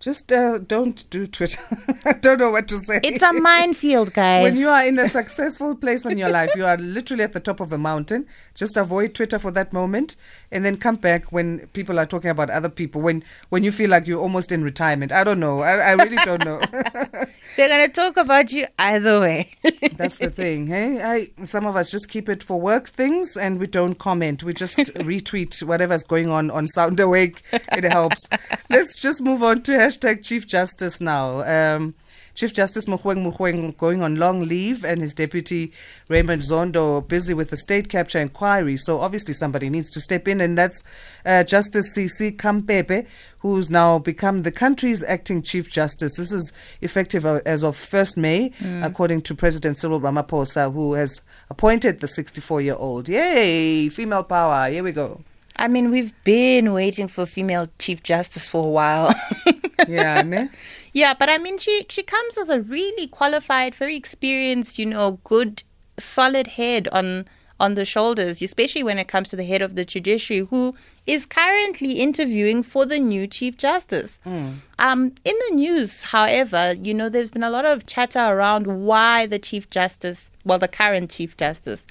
Just 0.00 0.32
uh, 0.32 0.58
don't 0.58 1.08
do 1.10 1.26
Twitter. 1.26 1.60
I 2.04 2.12
don't 2.12 2.38
know 2.38 2.50
what 2.50 2.68
to 2.68 2.78
say. 2.78 3.00
It's 3.02 3.22
a 3.22 3.32
minefield, 3.32 4.12
guys. 4.12 4.44
When 4.44 4.56
you 4.56 4.68
are 4.68 4.84
in 4.84 4.98
a 4.98 5.08
successful 5.08 5.74
place 5.74 6.06
in 6.06 6.18
your 6.18 6.28
life, 6.28 6.54
you 6.54 6.64
are 6.64 6.76
literally 6.76 7.24
at 7.24 7.32
the 7.32 7.40
top 7.40 7.58
of 7.58 7.68
the 7.68 7.78
mountain. 7.78 8.26
Just 8.54 8.76
avoid 8.76 9.14
Twitter 9.14 9.38
for 9.38 9.50
that 9.50 9.72
moment, 9.72 10.14
and 10.52 10.64
then 10.64 10.76
come 10.76 10.96
back 10.96 11.32
when 11.32 11.66
people 11.72 11.98
are 11.98 12.06
talking 12.06 12.30
about 12.30 12.48
other 12.48 12.68
people. 12.68 13.02
When 13.02 13.24
when 13.48 13.64
you 13.64 13.72
feel 13.72 13.90
like 13.90 14.06
you're 14.06 14.20
almost 14.20 14.52
in 14.52 14.62
retirement. 14.62 15.10
I 15.10 15.24
don't 15.24 15.40
know. 15.40 15.60
I, 15.60 15.78
I 15.78 15.92
really 15.92 16.16
don't 16.24 16.44
know. 16.44 16.60
They're 17.56 17.68
going 17.68 17.86
to 17.86 17.92
talk 17.92 18.16
about 18.16 18.52
you 18.52 18.66
either 18.78 19.20
way. 19.20 19.50
That's 19.96 20.18
the 20.18 20.30
thing. 20.30 20.66
Hey, 20.66 21.02
I 21.02 21.44
some 21.44 21.66
of 21.66 21.76
us 21.76 21.90
just 21.90 22.08
keep 22.08 22.28
it 22.28 22.42
for 22.42 22.60
work 22.60 22.88
things, 22.88 23.36
and 23.36 23.58
we 23.58 23.66
don't 23.66 23.98
comment. 23.98 24.42
We 24.42 24.52
just 24.52 24.78
retweet 24.94 25.62
whatever's 25.62 26.04
going 26.04 26.28
on 26.28 26.50
on 26.50 26.68
Sound 26.68 27.00
Awake. 27.00 27.42
It 27.52 27.84
helps. 27.84 28.28
Let's 28.70 29.00
just 29.00 29.22
move 29.22 29.42
on 29.42 29.62
to 29.62 29.72
hashtag 29.72 30.24
Chief 30.24 30.46
Justice 30.46 31.00
now. 31.00 31.40
Um, 31.40 31.94
Chief 32.38 32.52
Justice 32.52 32.86
Mogoeng 32.86 33.26
Mogoeng 33.26 33.76
going 33.76 34.00
on 34.00 34.14
long 34.14 34.46
leave 34.46 34.84
and 34.84 35.00
his 35.00 35.12
deputy 35.12 35.72
Raymond 36.08 36.40
Zondo 36.42 37.00
busy 37.08 37.34
with 37.34 37.50
the 37.50 37.56
state 37.56 37.88
capture 37.88 38.20
inquiry. 38.20 38.76
So 38.76 39.00
obviously 39.00 39.34
somebody 39.34 39.68
needs 39.68 39.90
to 39.90 39.98
step 39.98 40.28
in 40.28 40.40
and 40.40 40.56
that's 40.56 40.84
uh, 41.26 41.42
Justice 41.42 41.98
Sisi 41.98 42.36
Khampepe 42.36 43.08
who's 43.40 43.72
now 43.72 43.98
become 43.98 44.42
the 44.42 44.52
country's 44.52 45.02
acting 45.02 45.42
Chief 45.42 45.68
Justice. 45.68 46.16
This 46.16 46.30
is 46.30 46.52
effective 46.80 47.26
uh, 47.26 47.40
as 47.44 47.64
of 47.64 47.76
1st 47.76 48.16
May 48.18 48.52
according 48.84 49.22
to 49.22 49.34
President 49.34 49.76
Cyril 49.76 50.00
Ramaphosa 50.00 50.72
who 50.72 50.94
has 50.94 51.22
appointed 51.50 51.98
the 51.98 52.06
64-year-old. 52.06 53.08
Yay! 53.08 53.88
Female 53.88 54.22
power. 54.22 54.70
Here 54.70 54.84
we 54.84 54.92
go. 54.92 55.24
I 55.56 55.66
mean, 55.66 55.90
we've 55.90 56.12
been 56.22 56.72
waiting 56.72 57.08
for 57.08 57.26
female 57.26 57.68
chief 57.80 58.00
justice 58.04 58.48
for 58.48 58.64
a 58.64 58.70
while. 58.70 59.12
Yeah, 59.88 60.22
ne? 60.22 60.48
yeah, 60.92 61.14
but 61.18 61.28
I 61.28 61.38
mean, 61.38 61.58
she 61.58 61.86
she 61.88 62.02
comes 62.02 62.36
as 62.38 62.50
a 62.50 62.60
really 62.60 63.06
qualified, 63.06 63.74
very 63.74 63.96
experienced, 63.96 64.78
you 64.78 64.86
know, 64.86 65.18
good, 65.24 65.62
solid 65.98 66.48
head 66.48 66.88
on 66.88 67.26
on 67.60 67.74
the 67.74 67.84
shoulders, 67.84 68.40
especially 68.40 68.82
when 68.82 68.98
it 68.98 69.08
comes 69.08 69.28
to 69.30 69.36
the 69.36 69.44
head 69.44 69.62
of 69.62 69.74
the 69.74 69.84
judiciary, 69.84 70.46
who 70.46 70.74
is 71.06 71.26
currently 71.26 71.94
interviewing 71.94 72.62
for 72.62 72.86
the 72.86 73.00
new 73.00 73.26
Chief 73.26 73.56
Justice. 73.56 74.20
Mm. 74.24 74.58
Um, 74.78 75.12
in 75.24 75.34
the 75.48 75.54
news, 75.56 76.04
however, 76.04 76.74
you 76.74 76.94
know, 76.94 77.08
there's 77.08 77.30
been 77.30 77.42
a 77.42 77.50
lot 77.50 77.64
of 77.64 77.86
chatter 77.86 78.20
around 78.20 78.66
why 78.66 79.26
the 79.26 79.38
Chief 79.38 79.68
Justice, 79.70 80.30
well, 80.44 80.58
the 80.58 80.68
current 80.68 81.10
Chief 81.10 81.36
Justice, 81.36 81.86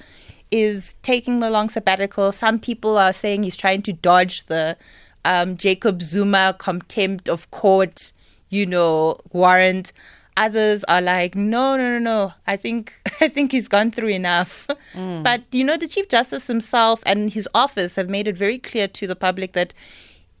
is 0.50 0.96
taking 1.02 1.40
the 1.40 1.50
long 1.50 1.68
sabbatical. 1.68 2.32
Some 2.32 2.58
people 2.58 2.96
are 2.96 3.12
saying 3.12 3.42
he's 3.42 3.56
trying 3.56 3.82
to 3.82 3.92
dodge 3.92 4.46
the 4.46 4.76
um, 5.24 5.56
Jacob 5.56 6.02
Zuma 6.02 6.54
contempt 6.58 7.28
of 7.28 7.50
court, 7.50 8.12
you 8.48 8.66
know, 8.66 9.18
warrant. 9.32 9.92
Others 10.36 10.84
are 10.84 11.02
like, 11.02 11.34
no, 11.34 11.76
no, 11.76 11.98
no, 11.98 11.98
no. 11.98 12.32
I 12.46 12.56
think 12.56 12.92
I 13.20 13.28
think 13.28 13.52
he's 13.52 13.68
gone 13.68 13.90
through 13.90 14.10
enough. 14.10 14.68
Mm. 14.94 15.22
But 15.22 15.42
you 15.52 15.64
know, 15.64 15.76
the 15.76 15.88
Chief 15.88 16.08
Justice 16.08 16.46
himself 16.46 17.02
and 17.04 17.30
his 17.30 17.48
office 17.54 17.96
have 17.96 18.08
made 18.08 18.28
it 18.28 18.36
very 18.36 18.58
clear 18.58 18.88
to 18.88 19.06
the 19.06 19.16
public 19.16 19.52
that 19.52 19.74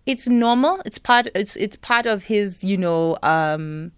it's 0.06 0.26
normal. 0.26 0.80
It's 0.86 0.98
part. 0.98 1.28
It's 1.34 1.56
it's 1.56 1.76
part 1.76 2.06
of 2.06 2.24
his, 2.24 2.64
you 2.64 2.76
know, 2.76 3.18
um, 3.22 3.92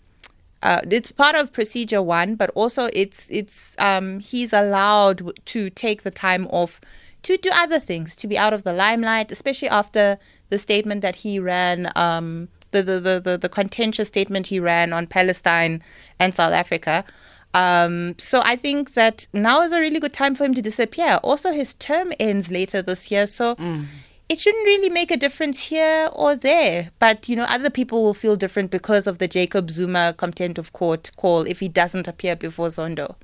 uh, 0.62 0.80
it's 0.90 1.12
part 1.12 1.36
of 1.36 1.52
procedure 1.52 2.02
one, 2.02 2.34
but 2.34 2.50
also 2.50 2.88
it's 2.92 3.28
it's 3.30 3.76
um, 3.78 4.18
he's 4.18 4.52
allowed 4.52 5.32
to 5.46 5.70
take 5.70 6.02
the 6.02 6.10
time 6.10 6.46
off 6.48 6.80
to 7.22 7.36
do 7.36 7.50
other 7.52 7.78
things, 7.78 8.16
to 8.16 8.26
be 8.26 8.36
out 8.36 8.52
of 8.52 8.62
the 8.62 8.72
limelight, 8.72 9.30
especially 9.30 9.68
after 9.68 10.18
the 10.50 10.58
statement 10.58 11.00
that 11.00 11.16
he 11.16 11.38
ran 11.38 11.90
um, 11.96 12.48
the, 12.72 12.82
the, 12.82 13.00
the, 13.00 13.20
the, 13.20 13.38
the 13.38 13.48
contentious 13.48 14.08
statement 14.08 14.48
he 14.48 14.60
ran 14.60 14.92
on 14.92 15.06
Palestine 15.06 15.82
and 16.18 16.34
South 16.34 16.52
Africa. 16.52 17.04
Um, 17.52 18.14
so 18.18 18.42
I 18.44 18.56
think 18.56 18.94
that 18.94 19.26
now 19.32 19.62
is 19.62 19.72
a 19.72 19.80
really 19.80 19.98
good 19.98 20.12
time 20.12 20.34
for 20.34 20.44
him 20.44 20.54
to 20.54 20.62
disappear. 20.62 21.18
Also, 21.22 21.50
his 21.50 21.74
term 21.74 22.12
ends 22.20 22.50
later 22.50 22.80
this 22.80 23.10
year, 23.10 23.26
so 23.26 23.56
mm. 23.56 23.86
it 24.28 24.38
shouldn't 24.38 24.64
really 24.64 24.90
make 24.90 25.10
a 25.10 25.16
difference 25.16 25.64
here 25.64 26.10
or 26.12 26.36
there. 26.36 26.90
But 27.00 27.28
you 27.28 27.34
know, 27.34 27.46
other 27.48 27.70
people 27.70 28.04
will 28.04 28.14
feel 28.14 28.36
different 28.36 28.70
because 28.70 29.08
of 29.08 29.18
the 29.18 29.26
Jacob 29.26 29.70
Zuma 29.70 30.14
contempt 30.16 30.58
of 30.58 30.72
court 30.72 31.10
call 31.16 31.40
if 31.42 31.58
he 31.58 31.66
doesn't 31.66 32.06
appear 32.06 32.36
before 32.36 32.68
Zondo. 32.68 33.16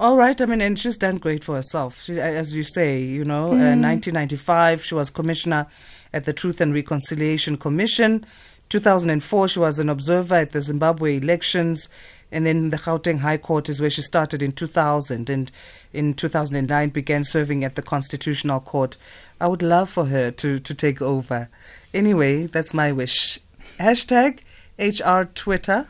All 0.00 0.16
right. 0.16 0.40
I 0.40 0.46
mean, 0.46 0.60
and 0.60 0.78
she's 0.78 0.96
done 0.96 1.16
great 1.18 1.42
for 1.42 1.56
herself. 1.56 2.02
She, 2.02 2.20
as 2.20 2.54
you 2.54 2.62
say, 2.62 3.00
you 3.00 3.24
know, 3.24 3.50
mm. 3.50 3.74
uh, 3.74 3.78
1995, 3.78 4.84
she 4.84 4.94
was 4.94 5.10
commissioner 5.10 5.66
at 6.12 6.24
the 6.24 6.32
Truth 6.32 6.60
and 6.60 6.74
Reconciliation 6.74 7.56
Commission. 7.56 8.24
2004, 8.68 9.48
she 9.48 9.58
was 9.58 9.78
an 9.78 9.88
observer 9.88 10.34
at 10.34 10.50
the 10.52 10.60
Zimbabwe 10.62 11.16
elections. 11.16 11.88
And 12.30 12.44
then 12.44 12.70
the 12.70 12.76
Gauteng 12.76 13.20
High 13.20 13.38
Court 13.38 13.68
is 13.68 13.80
where 13.80 13.88
she 13.88 14.02
started 14.02 14.42
in 14.42 14.52
2000. 14.52 15.30
And 15.30 15.50
in 15.92 16.12
2009, 16.14 16.90
began 16.90 17.24
serving 17.24 17.64
at 17.64 17.74
the 17.74 17.82
Constitutional 17.82 18.60
Court. 18.60 18.98
I 19.40 19.46
would 19.46 19.62
love 19.62 19.88
for 19.88 20.06
her 20.06 20.30
to, 20.32 20.58
to 20.58 20.74
take 20.74 21.00
over. 21.00 21.48
Anyway, 21.94 22.46
that's 22.46 22.74
my 22.74 22.92
wish. 22.92 23.40
Hashtag 23.80 24.40
HR 24.78 25.24
Twitter, 25.34 25.88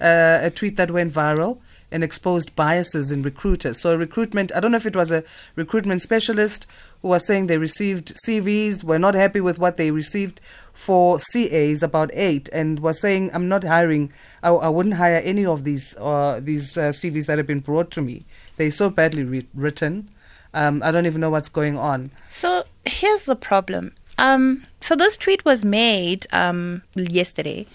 uh, 0.00 0.38
a 0.42 0.50
tweet 0.50 0.76
that 0.76 0.90
went 0.90 1.12
viral 1.12 1.58
and 1.90 2.02
exposed 2.02 2.54
biases 2.56 3.12
in 3.12 3.22
recruiters. 3.22 3.80
So, 3.80 3.96
recruitment, 3.96 4.52
I 4.54 4.60
don't 4.60 4.72
know 4.72 4.76
if 4.76 4.86
it 4.86 4.96
was 4.96 5.10
a 5.10 5.24
recruitment 5.54 6.02
specialist 6.02 6.66
who 7.02 7.08
was 7.08 7.26
saying 7.26 7.46
they 7.46 7.58
received 7.58 8.14
CVs, 8.26 8.82
were 8.82 8.98
not 8.98 9.14
happy 9.14 9.40
with 9.40 9.58
what 9.58 9.76
they 9.76 9.90
received 9.90 10.40
for 10.72 11.18
CAs, 11.32 11.82
about 11.82 12.10
eight, 12.14 12.48
and 12.52 12.80
was 12.80 13.00
saying, 13.00 13.30
I'm 13.32 13.48
not 13.48 13.64
hiring, 13.64 14.12
I, 14.42 14.50
I 14.50 14.68
wouldn't 14.68 14.96
hire 14.96 15.20
any 15.24 15.46
of 15.46 15.64
these, 15.64 15.96
uh, 15.98 16.40
these 16.42 16.76
uh, 16.76 16.90
CVs 16.90 17.26
that 17.26 17.38
have 17.38 17.46
been 17.46 17.60
brought 17.60 17.90
to 17.92 18.02
me. 18.02 18.24
They're 18.56 18.70
so 18.70 18.90
badly 18.90 19.24
re- 19.24 19.46
written. 19.54 20.08
Um, 20.52 20.82
I 20.82 20.90
don't 20.90 21.06
even 21.06 21.20
know 21.20 21.30
what's 21.30 21.48
going 21.48 21.76
on. 21.76 22.10
So, 22.30 22.64
here's 22.84 23.24
the 23.24 23.36
problem. 23.36 23.94
Um, 24.18 24.66
so, 24.80 24.94
this 24.94 25.16
tweet 25.16 25.44
was 25.44 25.64
made 25.64 26.26
um, 26.32 26.82
yesterday. 26.94 27.66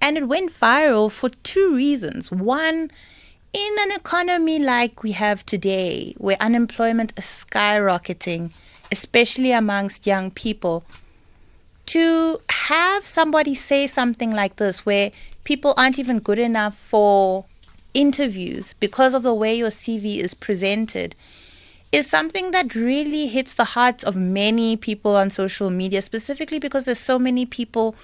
And 0.00 0.16
it 0.16 0.28
went 0.28 0.50
viral 0.50 1.10
for 1.10 1.28
two 1.28 1.74
reasons. 1.74 2.30
One, 2.30 2.90
in 3.52 3.76
an 3.80 3.92
economy 3.92 4.58
like 4.58 5.02
we 5.02 5.12
have 5.12 5.44
today, 5.44 6.14
where 6.18 6.36
unemployment 6.40 7.12
is 7.16 7.24
skyrocketing, 7.24 8.50
especially 8.92 9.52
amongst 9.52 10.06
young 10.06 10.30
people, 10.30 10.84
to 11.86 12.40
have 12.50 13.04
somebody 13.04 13.54
say 13.54 13.86
something 13.86 14.30
like 14.30 14.56
this, 14.56 14.86
where 14.86 15.10
people 15.42 15.74
aren't 15.76 15.98
even 15.98 16.20
good 16.20 16.38
enough 16.38 16.76
for 16.76 17.44
interviews 17.92 18.74
because 18.78 19.14
of 19.14 19.24
the 19.24 19.34
way 19.34 19.56
your 19.56 19.70
CV 19.70 20.18
is 20.18 20.34
presented, 20.34 21.16
is 21.90 22.08
something 22.08 22.52
that 22.52 22.76
really 22.76 23.26
hits 23.26 23.56
the 23.56 23.64
hearts 23.64 24.04
of 24.04 24.14
many 24.14 24.76
people 24.76 25.16
on 25.16 25.28
social 25.28 25.70
media, 25.70 26.00
specifically 26.00 26.60
because 26.60 26.84
there's 26.84 27.00
so 27.00 27.18
many 27.18 27.44
people 27.44 27.96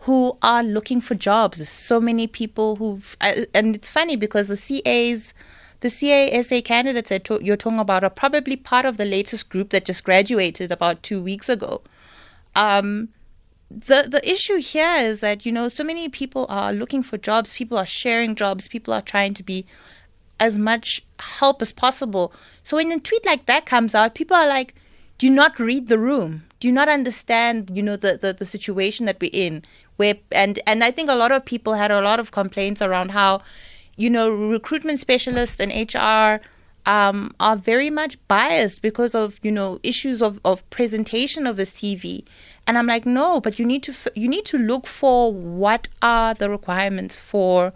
who 0.00 0.38
are 0.42 0.62
looking 0.62 1.00
for 1.00 1.14
jobs. 1.14 1.58
There's 1.58 1.68
so 1.68 2.00
many 2.00 2.26
people 2.26 2.76
who've, 2.76 3.16
uh, 3.20 3.44
and 3.54 3.74
it's 3.74 3.90
funny 3.90 4.16
because 4.16 4.48
the 4.48 4.56
CAs, 4.56 5.34
the 5.80 5.90
CASA 5.90 6.62
candidates 6.62 7.08
that 7.08 7.28
you're 7.42 7.56
talking 7.56 7.78
about 7.78 8.04
are 8.04 8.10
probably 8.10 8.56
part 8.56 8.84
of 8.84 8.96
the 8.96 9.04
latest 9.04 9.48
group 9.48 9.70
that 9.70 9.84
just 9.84 10.04
graduated 10.04 10.70
about 10.70 11.02
two 11.02 11.22
weeks 11.22 11.48
ago. 11.48 11.82
Um, 12.54 13.08
the 13.70 14.06
the 14.08 14.26
issue 14.28 14.56
here 14.56 14.96
is 14.96 15.20
that 15.20 15.44
you 15.44 15.52
know 15.52 15.68
so 15.68 15.84
many 15.84 16.08
people 16.08 16.46
are 16.48 16.72
looking 16.72 17.02
for 17.02 17.18
jobs. 17.18 17.52
People 17.52 17.76
are 17.76 17.86
sharing 17.86 18.34
jobs. 18.34 18.66
People 18.66 18.94
are 18.94 19.02
trying 19.02 19.34
to 19.34 19.42
be 19.42 19.66
as 20.40 20.56
much 20.56 21.04
help 21.18 21.60
as 21.60 21.72
possible. 21.72 22.32
So 22.62 22.76
when 22.76 22.90
a 22.92 22.98
tweet 22.98 23.26
like 23.26 23.46
that 23.46 23.66
comes 23.66 23.94
out, 23.94 24.14
people 24.14 24.36
are 24.36 24.48
like, 24.48 24.74
"Do 25.18 25.28
not 25.28 25.58
read 25.58 25.88
the 25.88 25.98
room. 25.98 26.44
Do 26.60 26.72
not 26.72 26.88
understand. 26.88 27.70
You 27.74 27.82
know 27.82 27.96
the 27.96 28.16
the, 28.16 28.32
the 28.32 28.46
situation 28.46 29.04
that 29.06 29.20
we're 29.20 29.30
in 29.32 29.64
where 29.98 30.14
and 30.32 30.60
and 30.66 30.82
I 30.82 30.90
think 30.90 31.10
a 31.10 31.14
lot 31.14 31.30
of 31.30 31.44
people 31.44 31.74
had 31.74 31.90
a 31.90 32.00
lot 32.00 32.18
of 32.18 32.30
complaints 32.30 32.80
around 32.80 33.10
how 33.10 33.42
you 33.96 34.08
know 34.08 34.30
recruitment 34.30 35.00
specialists 35.00 35.60
and 35.60 35.70
HR 35.70 36.42
um, 36.88 37.34
are 37.38 37.56
very 37.56 37.90
much 37.90 38.16
biased 38.28 38.80
because 38.80 39.14
of 39.14 39.38
you 39.42 39.52
know 39.52 39.78
issues 39.82 40.22
of, 40.22 40.40
of 40.44 40.68
presentation 40.70 41.46
of 41.46 41.58
a 41.58 41.64
CV 41.64 42.24
and 42.66 42.78
I'm 42.78 42.86
like 42.86 43.04
no 43.04 43.40
but 43.40 43.58
you 43.58 43.66
need 43.66 43.82
to 43.82 43.94
you 44.14 44.28
need 44.28 44.46
to 44.46 44.56
look 44.56 44.86
for 44.86 45.32
what 45.32 45.88
are 46.00 46.32
the 46.32 46.48
requirements 46.48 47.20
for 47.20 47.74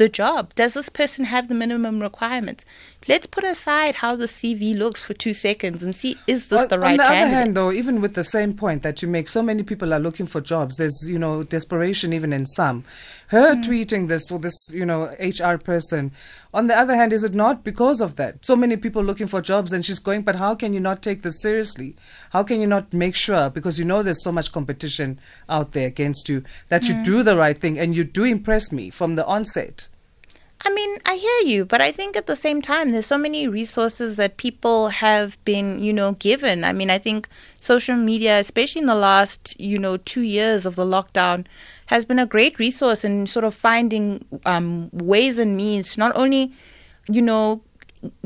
the 0.00 0.08
job? 0.08 0.54
Does 0.54 0.72
this 0.74 0.88
person 0.88 1.26
have 1.26 1.48
the 1.48 1.54
minimum 1.54 2.00
requirements? 2.00 2.64
Let's 3.06 3.26
put 3.26 3.44
aside 3.44 3.96
how 3.96 4.16
the 4.16 4.24
CV 4.24 4.74
looks 4.76 5.02
for 5.02 5.12
two 5.12 5.34
seconds 5.34 5.82
and 5.82 5.94
see 5.94 6.16
is 6.26 6.48
this 6.48 6.66
the 6.68 6.78
right 6.78 6.92
On 6.92 6.96
the 6.96 7.02
candidate? 7.02 7.26
other 7.26 7.34
hand, 7.36 7.54
though, 7.54 7.70
even 7.70 8.00
with 8.00 8.14
the 8.14 8.24
same 8.24 8.54
point 8.54 8.82
that 8.82 9.02
you 9.02 9.08
make, 9.08 9.28
so 9.28 9.42
many 9.42 9.62
people 9.62 9.92
are 9.92 10.00
looking 10.00 10.24
for 10.26 10.40
jobs. 10.40 10.78
There's 10.78 11.06
you 11.06 11.18
know 11.18 11.42
desperation 11.42 12.14
even 12.14 12.32
in 12.32 12.46
some. 12.46 12.82
Her 13.30 13.54
mm. 13.54 13.62
tweeting 13.62 14.08
this 14.08 14.30
or 14.30 14.38
this 14.40 14.56
you 14.72 14.84
know 14.84 15.14
HR 15.18 15.56
person. 15.56 16.12
On 16.52 16.66
the 16.66 16.76
other 16.76 16.96
hand, 16.96 17.12
is 17.12 17.22
it 17.22 17.34
not 17.34 17.62
because 17.62 18.00
of 18.00 18.16
that? 18.16 18.44
So 18.44 18.56
many 18.56 18.76
people 18.76 19.04
looking 19.04 19.28
for 19.28 19.40
jobs, 19.40 19.72
and 19.72 19.86
she's 19.86 20.00
going. 20.00 20.22
But 20.22 20.36
how 20.36 20.54
can 20.56 20.74
you 20.74 20.80
not 20.80 21.00
take 21.00 21.22
this 21.22 21.40
seriously? 21.40 21.94
How 22.30 22.42
can 22.42 22.60
you 22.60 22.66
not 22.66 22.92
make 22.92 23.14
sure 23.14 23.48
because 23.48 23.78
you 23.78 23.84
know 23.84 24.02
there's 24.02 24.24
so 24.24 24.32
much 24.32 24.50
competition 24.50 25.20
out 25.48 25.72
there 25.72 25.86
against 25.86 26.28
you 26.28 26.42
that 26.68 26.82
mm. 26.82 26.88
you 26.88 27.04
do 27.04 27.22
the 27.22 27.36
right 27.36 27.56
thing 27.56 27.78
and 27.78 27.94
you 27.94 28.04
do 28.04 28.24
impress 28.24 28.72
me 28.72 28.90
from 28.90 29.14
the 29.14 29.24
onset. 29.26 29.88
I 30.62 30.68
mean, 30.68 30.98
I 31.06 31.14
hear 31.16 31.50
you, 31.50 31.64
but 31.64 31.80
I 31.80 31.90
think 31.90 32.16
at 32.16 32.26
the 32.26 32.36
same 32.36 32.60
time, 32.60 32.90
there's 32.90 33.06
so 33.06 33.16
many 33.16 33.48
resources 33.48 34.16
that 34.16 34.36
people 34.36 34.88
have 34.88 35.42
been, 35.46 35.82
you 35.82 35.92
know, 35.92 36.12
given. 36.12 36.64
I 36.64 36.74
mean, 36.74 36.90
I 36.90 36.98
think 36.98 37.28
social 37.58 37.96
media, 37.96 38.38
especially 38.38 38.82
in 38.82 38.86
the 38.86 38.94
last, 38.94 39.58
you 39.58 39.78
know, 39.78 39.96
two 39.96 40.20
years 40.20 40.66
of 40.66 40.76
the 40.76 40.84
lockdown, 40.84 41.46
has 41.86 42.04
been 42.04 42.18
a 42.18 42.26
great 42.26 42.58
resource 42.58 43.04
in 43.04 43.26
sort 43.26 43.44
of 43.44 43.54
finding 43.54 44.22
um, 44.44 44.90
ways 44.92 45.38
and 45.38 45.56
means 45.56 45.94
to 45.94 46.00
not 46.00 46.14
only, 46.14 46.52
you 47.08 47.22
know, 47.22 47.62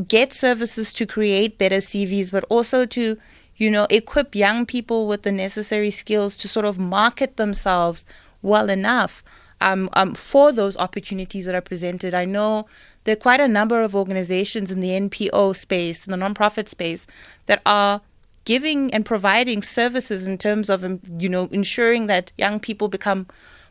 get 0.09 0.33
services 0.33 0.92
to 0.94 1.07
create 1.07 1.57
better 1.57 1.79
CVs, 1.79 2.33
but 2.33 2.42
also 2.49 2.85
to, 2.85 3.16
you 3.57 3.70
know, 3.70 3.87
equip 3.90 4.35
young 4.35 4.66
people 4.66 5.07
with 5.07 5.23
the 5.23 5.33
necessary 5.33 5.90
skills 5.92 6.37
to 6.38 6.49
sort 6.49 6.66
of 6.66 6.81
market 6.81 7.37
themselves 7.37 8.05
well 8.42 8.68
enough 8.68 9.23
um, 9.64 9.88
um, 9.94 10.14
for 10.14 10.53
those 10.53 10.77
opportunities 10.77 11.46
that 11.46 11.55
are 11.55 11.62
presented. 11.62 12.12
I 12.12 12.27
know 12.27 12.66
there 13.05 13.14
are 13.14 13.16
quite 13.16 13.40
a 13.40 13.48
number 13.48 13.83
of 13.83 13.96
organizations 13.96 14.70
in 14.70 14.81
the 14.81 14.90
NPO 14.90 15.57
space, 15.57 16.07
in 16.07 16.11
the 16.12 16.24
nonprofit 16.24 16.68
space, 16.68 17.07
that 17.46 17.62
are 17.64 18.03
giving 18.44 18.92
and 18.92 19.07
providing 19.07 19.62
services 19.62 20.27
in 20.27 20.37
terms 20.37 20.68
of, 20.68 20.85
you 21.18 21.31
know, 21.31 21.48
ensuring 21.50 22.07
that 22.09 22.31
young 22.37 22.61
people 22.61 22.88
become 22.88 23.27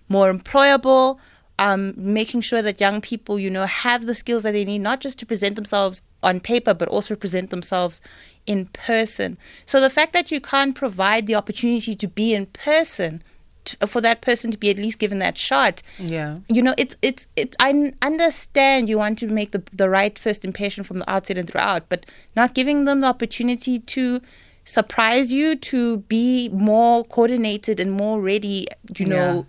more 0.09 0.33
employable, 0.33 1.19
um, 1.59 1.93
making 1.95 2.41
sure 2.41 2.63
that 2.63 2.81
young 2.81 2.99
people, 2.99 3.37
you 3.37 3.51
know, 3.51 3.67
have 3.67 4.07
the 4.07 4.15
skills 4.15 4.41
that 4.41 4.53
they 4.53 4.65
need, 4.65 4.79
not 4.79 4.99
just 4.99 5.19
to 5.19 5.27
present 5.27 5.55
themselves 5.55 6.01
on 6.23 6.39
paper, 6.39 6.73
but 6.73 6.87
also 6.87 7.15
present 7.15 7.51
themselves 7.51 8.01
in 8.47 8.65
person. 8.73 9.37
So 9.67 9.79
the 9.79 9.91
fact 9.91 10.13
that 10.13 10.31
you 10.31 10.41
can't 10.41 10.73
provide 10.73 11.27
the 11.27 11.35
opportunity 11.35 11.95
to 11.95 12.07
be 12.07 12.33
in 12.33 12.47
person 12.47 13.21
t- 13.65 13.77
for 13.87 14.01
that 14.01 14.21
person 14.21 14.51
to 14.51 14.57
be 14.57 14.69
at 14.69 14.77
least 14.77 14.99
given 14.99 15.19
that 15.19 15.37
shot. 15.37 15.81
Yeah. 15.99 16.39
You 16.49 16.61
know, 16.61 16.73
it's 16.77 16.95
it's 17.01 17.27
it's. 17.35 17.55
I 17.59 17.93
understand 18.01 18.89
you 18.89 18.97
want 18.97 19.19
to 19.19 19.27
make 19.27 19.51
the 19.51 19.63
the 19.71 19.89
right 19.89 20.17
first 20.17 20.43
impression 20.45 20.83
from 20.83 20.97
the 20.99 21.09
outset 21.09 21.37
and 21.37 21.49
throughout, 21.49 21.89
but 21.89 22.05
not 22.35 22.53
giving 22.53 22.85
them 22.85 23.01
the 23.01 23.07
opportunity 23.07 23.79
to 23.79 24.21
surprise 24.65 25.31
you, 25.33 25.55
to 25.57 25.97
be 26.07 26.49
more 26.49 27.03
coordinated 27.05 27.79
and 27.79 27.91
more 27.91 28.21
ready. 28.21 28.67
You 28.97 29.05
know. 29.05 29.45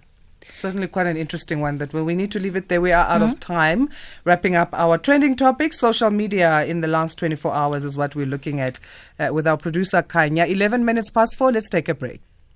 Certainly, 0.53 0.89
quite 0.89 1.07
an 1.07 1.17
interesting 1.17 1.61
one. 1.61 1.79
That 1.79 1.95
well, 1.95 2.05
we 2.05 2.15
need 2.15 2.31
to 2.33 2.39
leave 2.39 2.55
it 2.55 2.69
there. 2.69 2.79
We 2.81 2.93
are 2.93 3.07
out 3.07 3.23
Mm-hmm. 3.23 3.31
of 3.33 3.41
time. 3.41 3.89
Wrapping 4.25 4.55
up 4.55 4.69
our 4.75 4.99
trending 4.99 5.37
topics, 5.37 5.79
social 5.79 6.11
media 6.11 6.65
in 6.67 6.83
the 6.83 6.87
last 6.87 7.17
24 7.19 7.55
hours 7.55 7.83
is 7.83 7.97
what 7.97 8.15
we're 8.15 8.27
looking 8.27 8.61
at 8.61 8.79
uh, 9.19 9.31
with 9.33 9.47
our 9.47 9.57
producer 9.57 10.03
Khanya. 10.03 10.47
11 10.47 10.85
minutes 10.85 11.11
past 11.11 11.37
four. 11.39 11.51
Let's 11.51 11.71
take 11.71 11.89
a 11.89 11.95
break. 11.95 12.21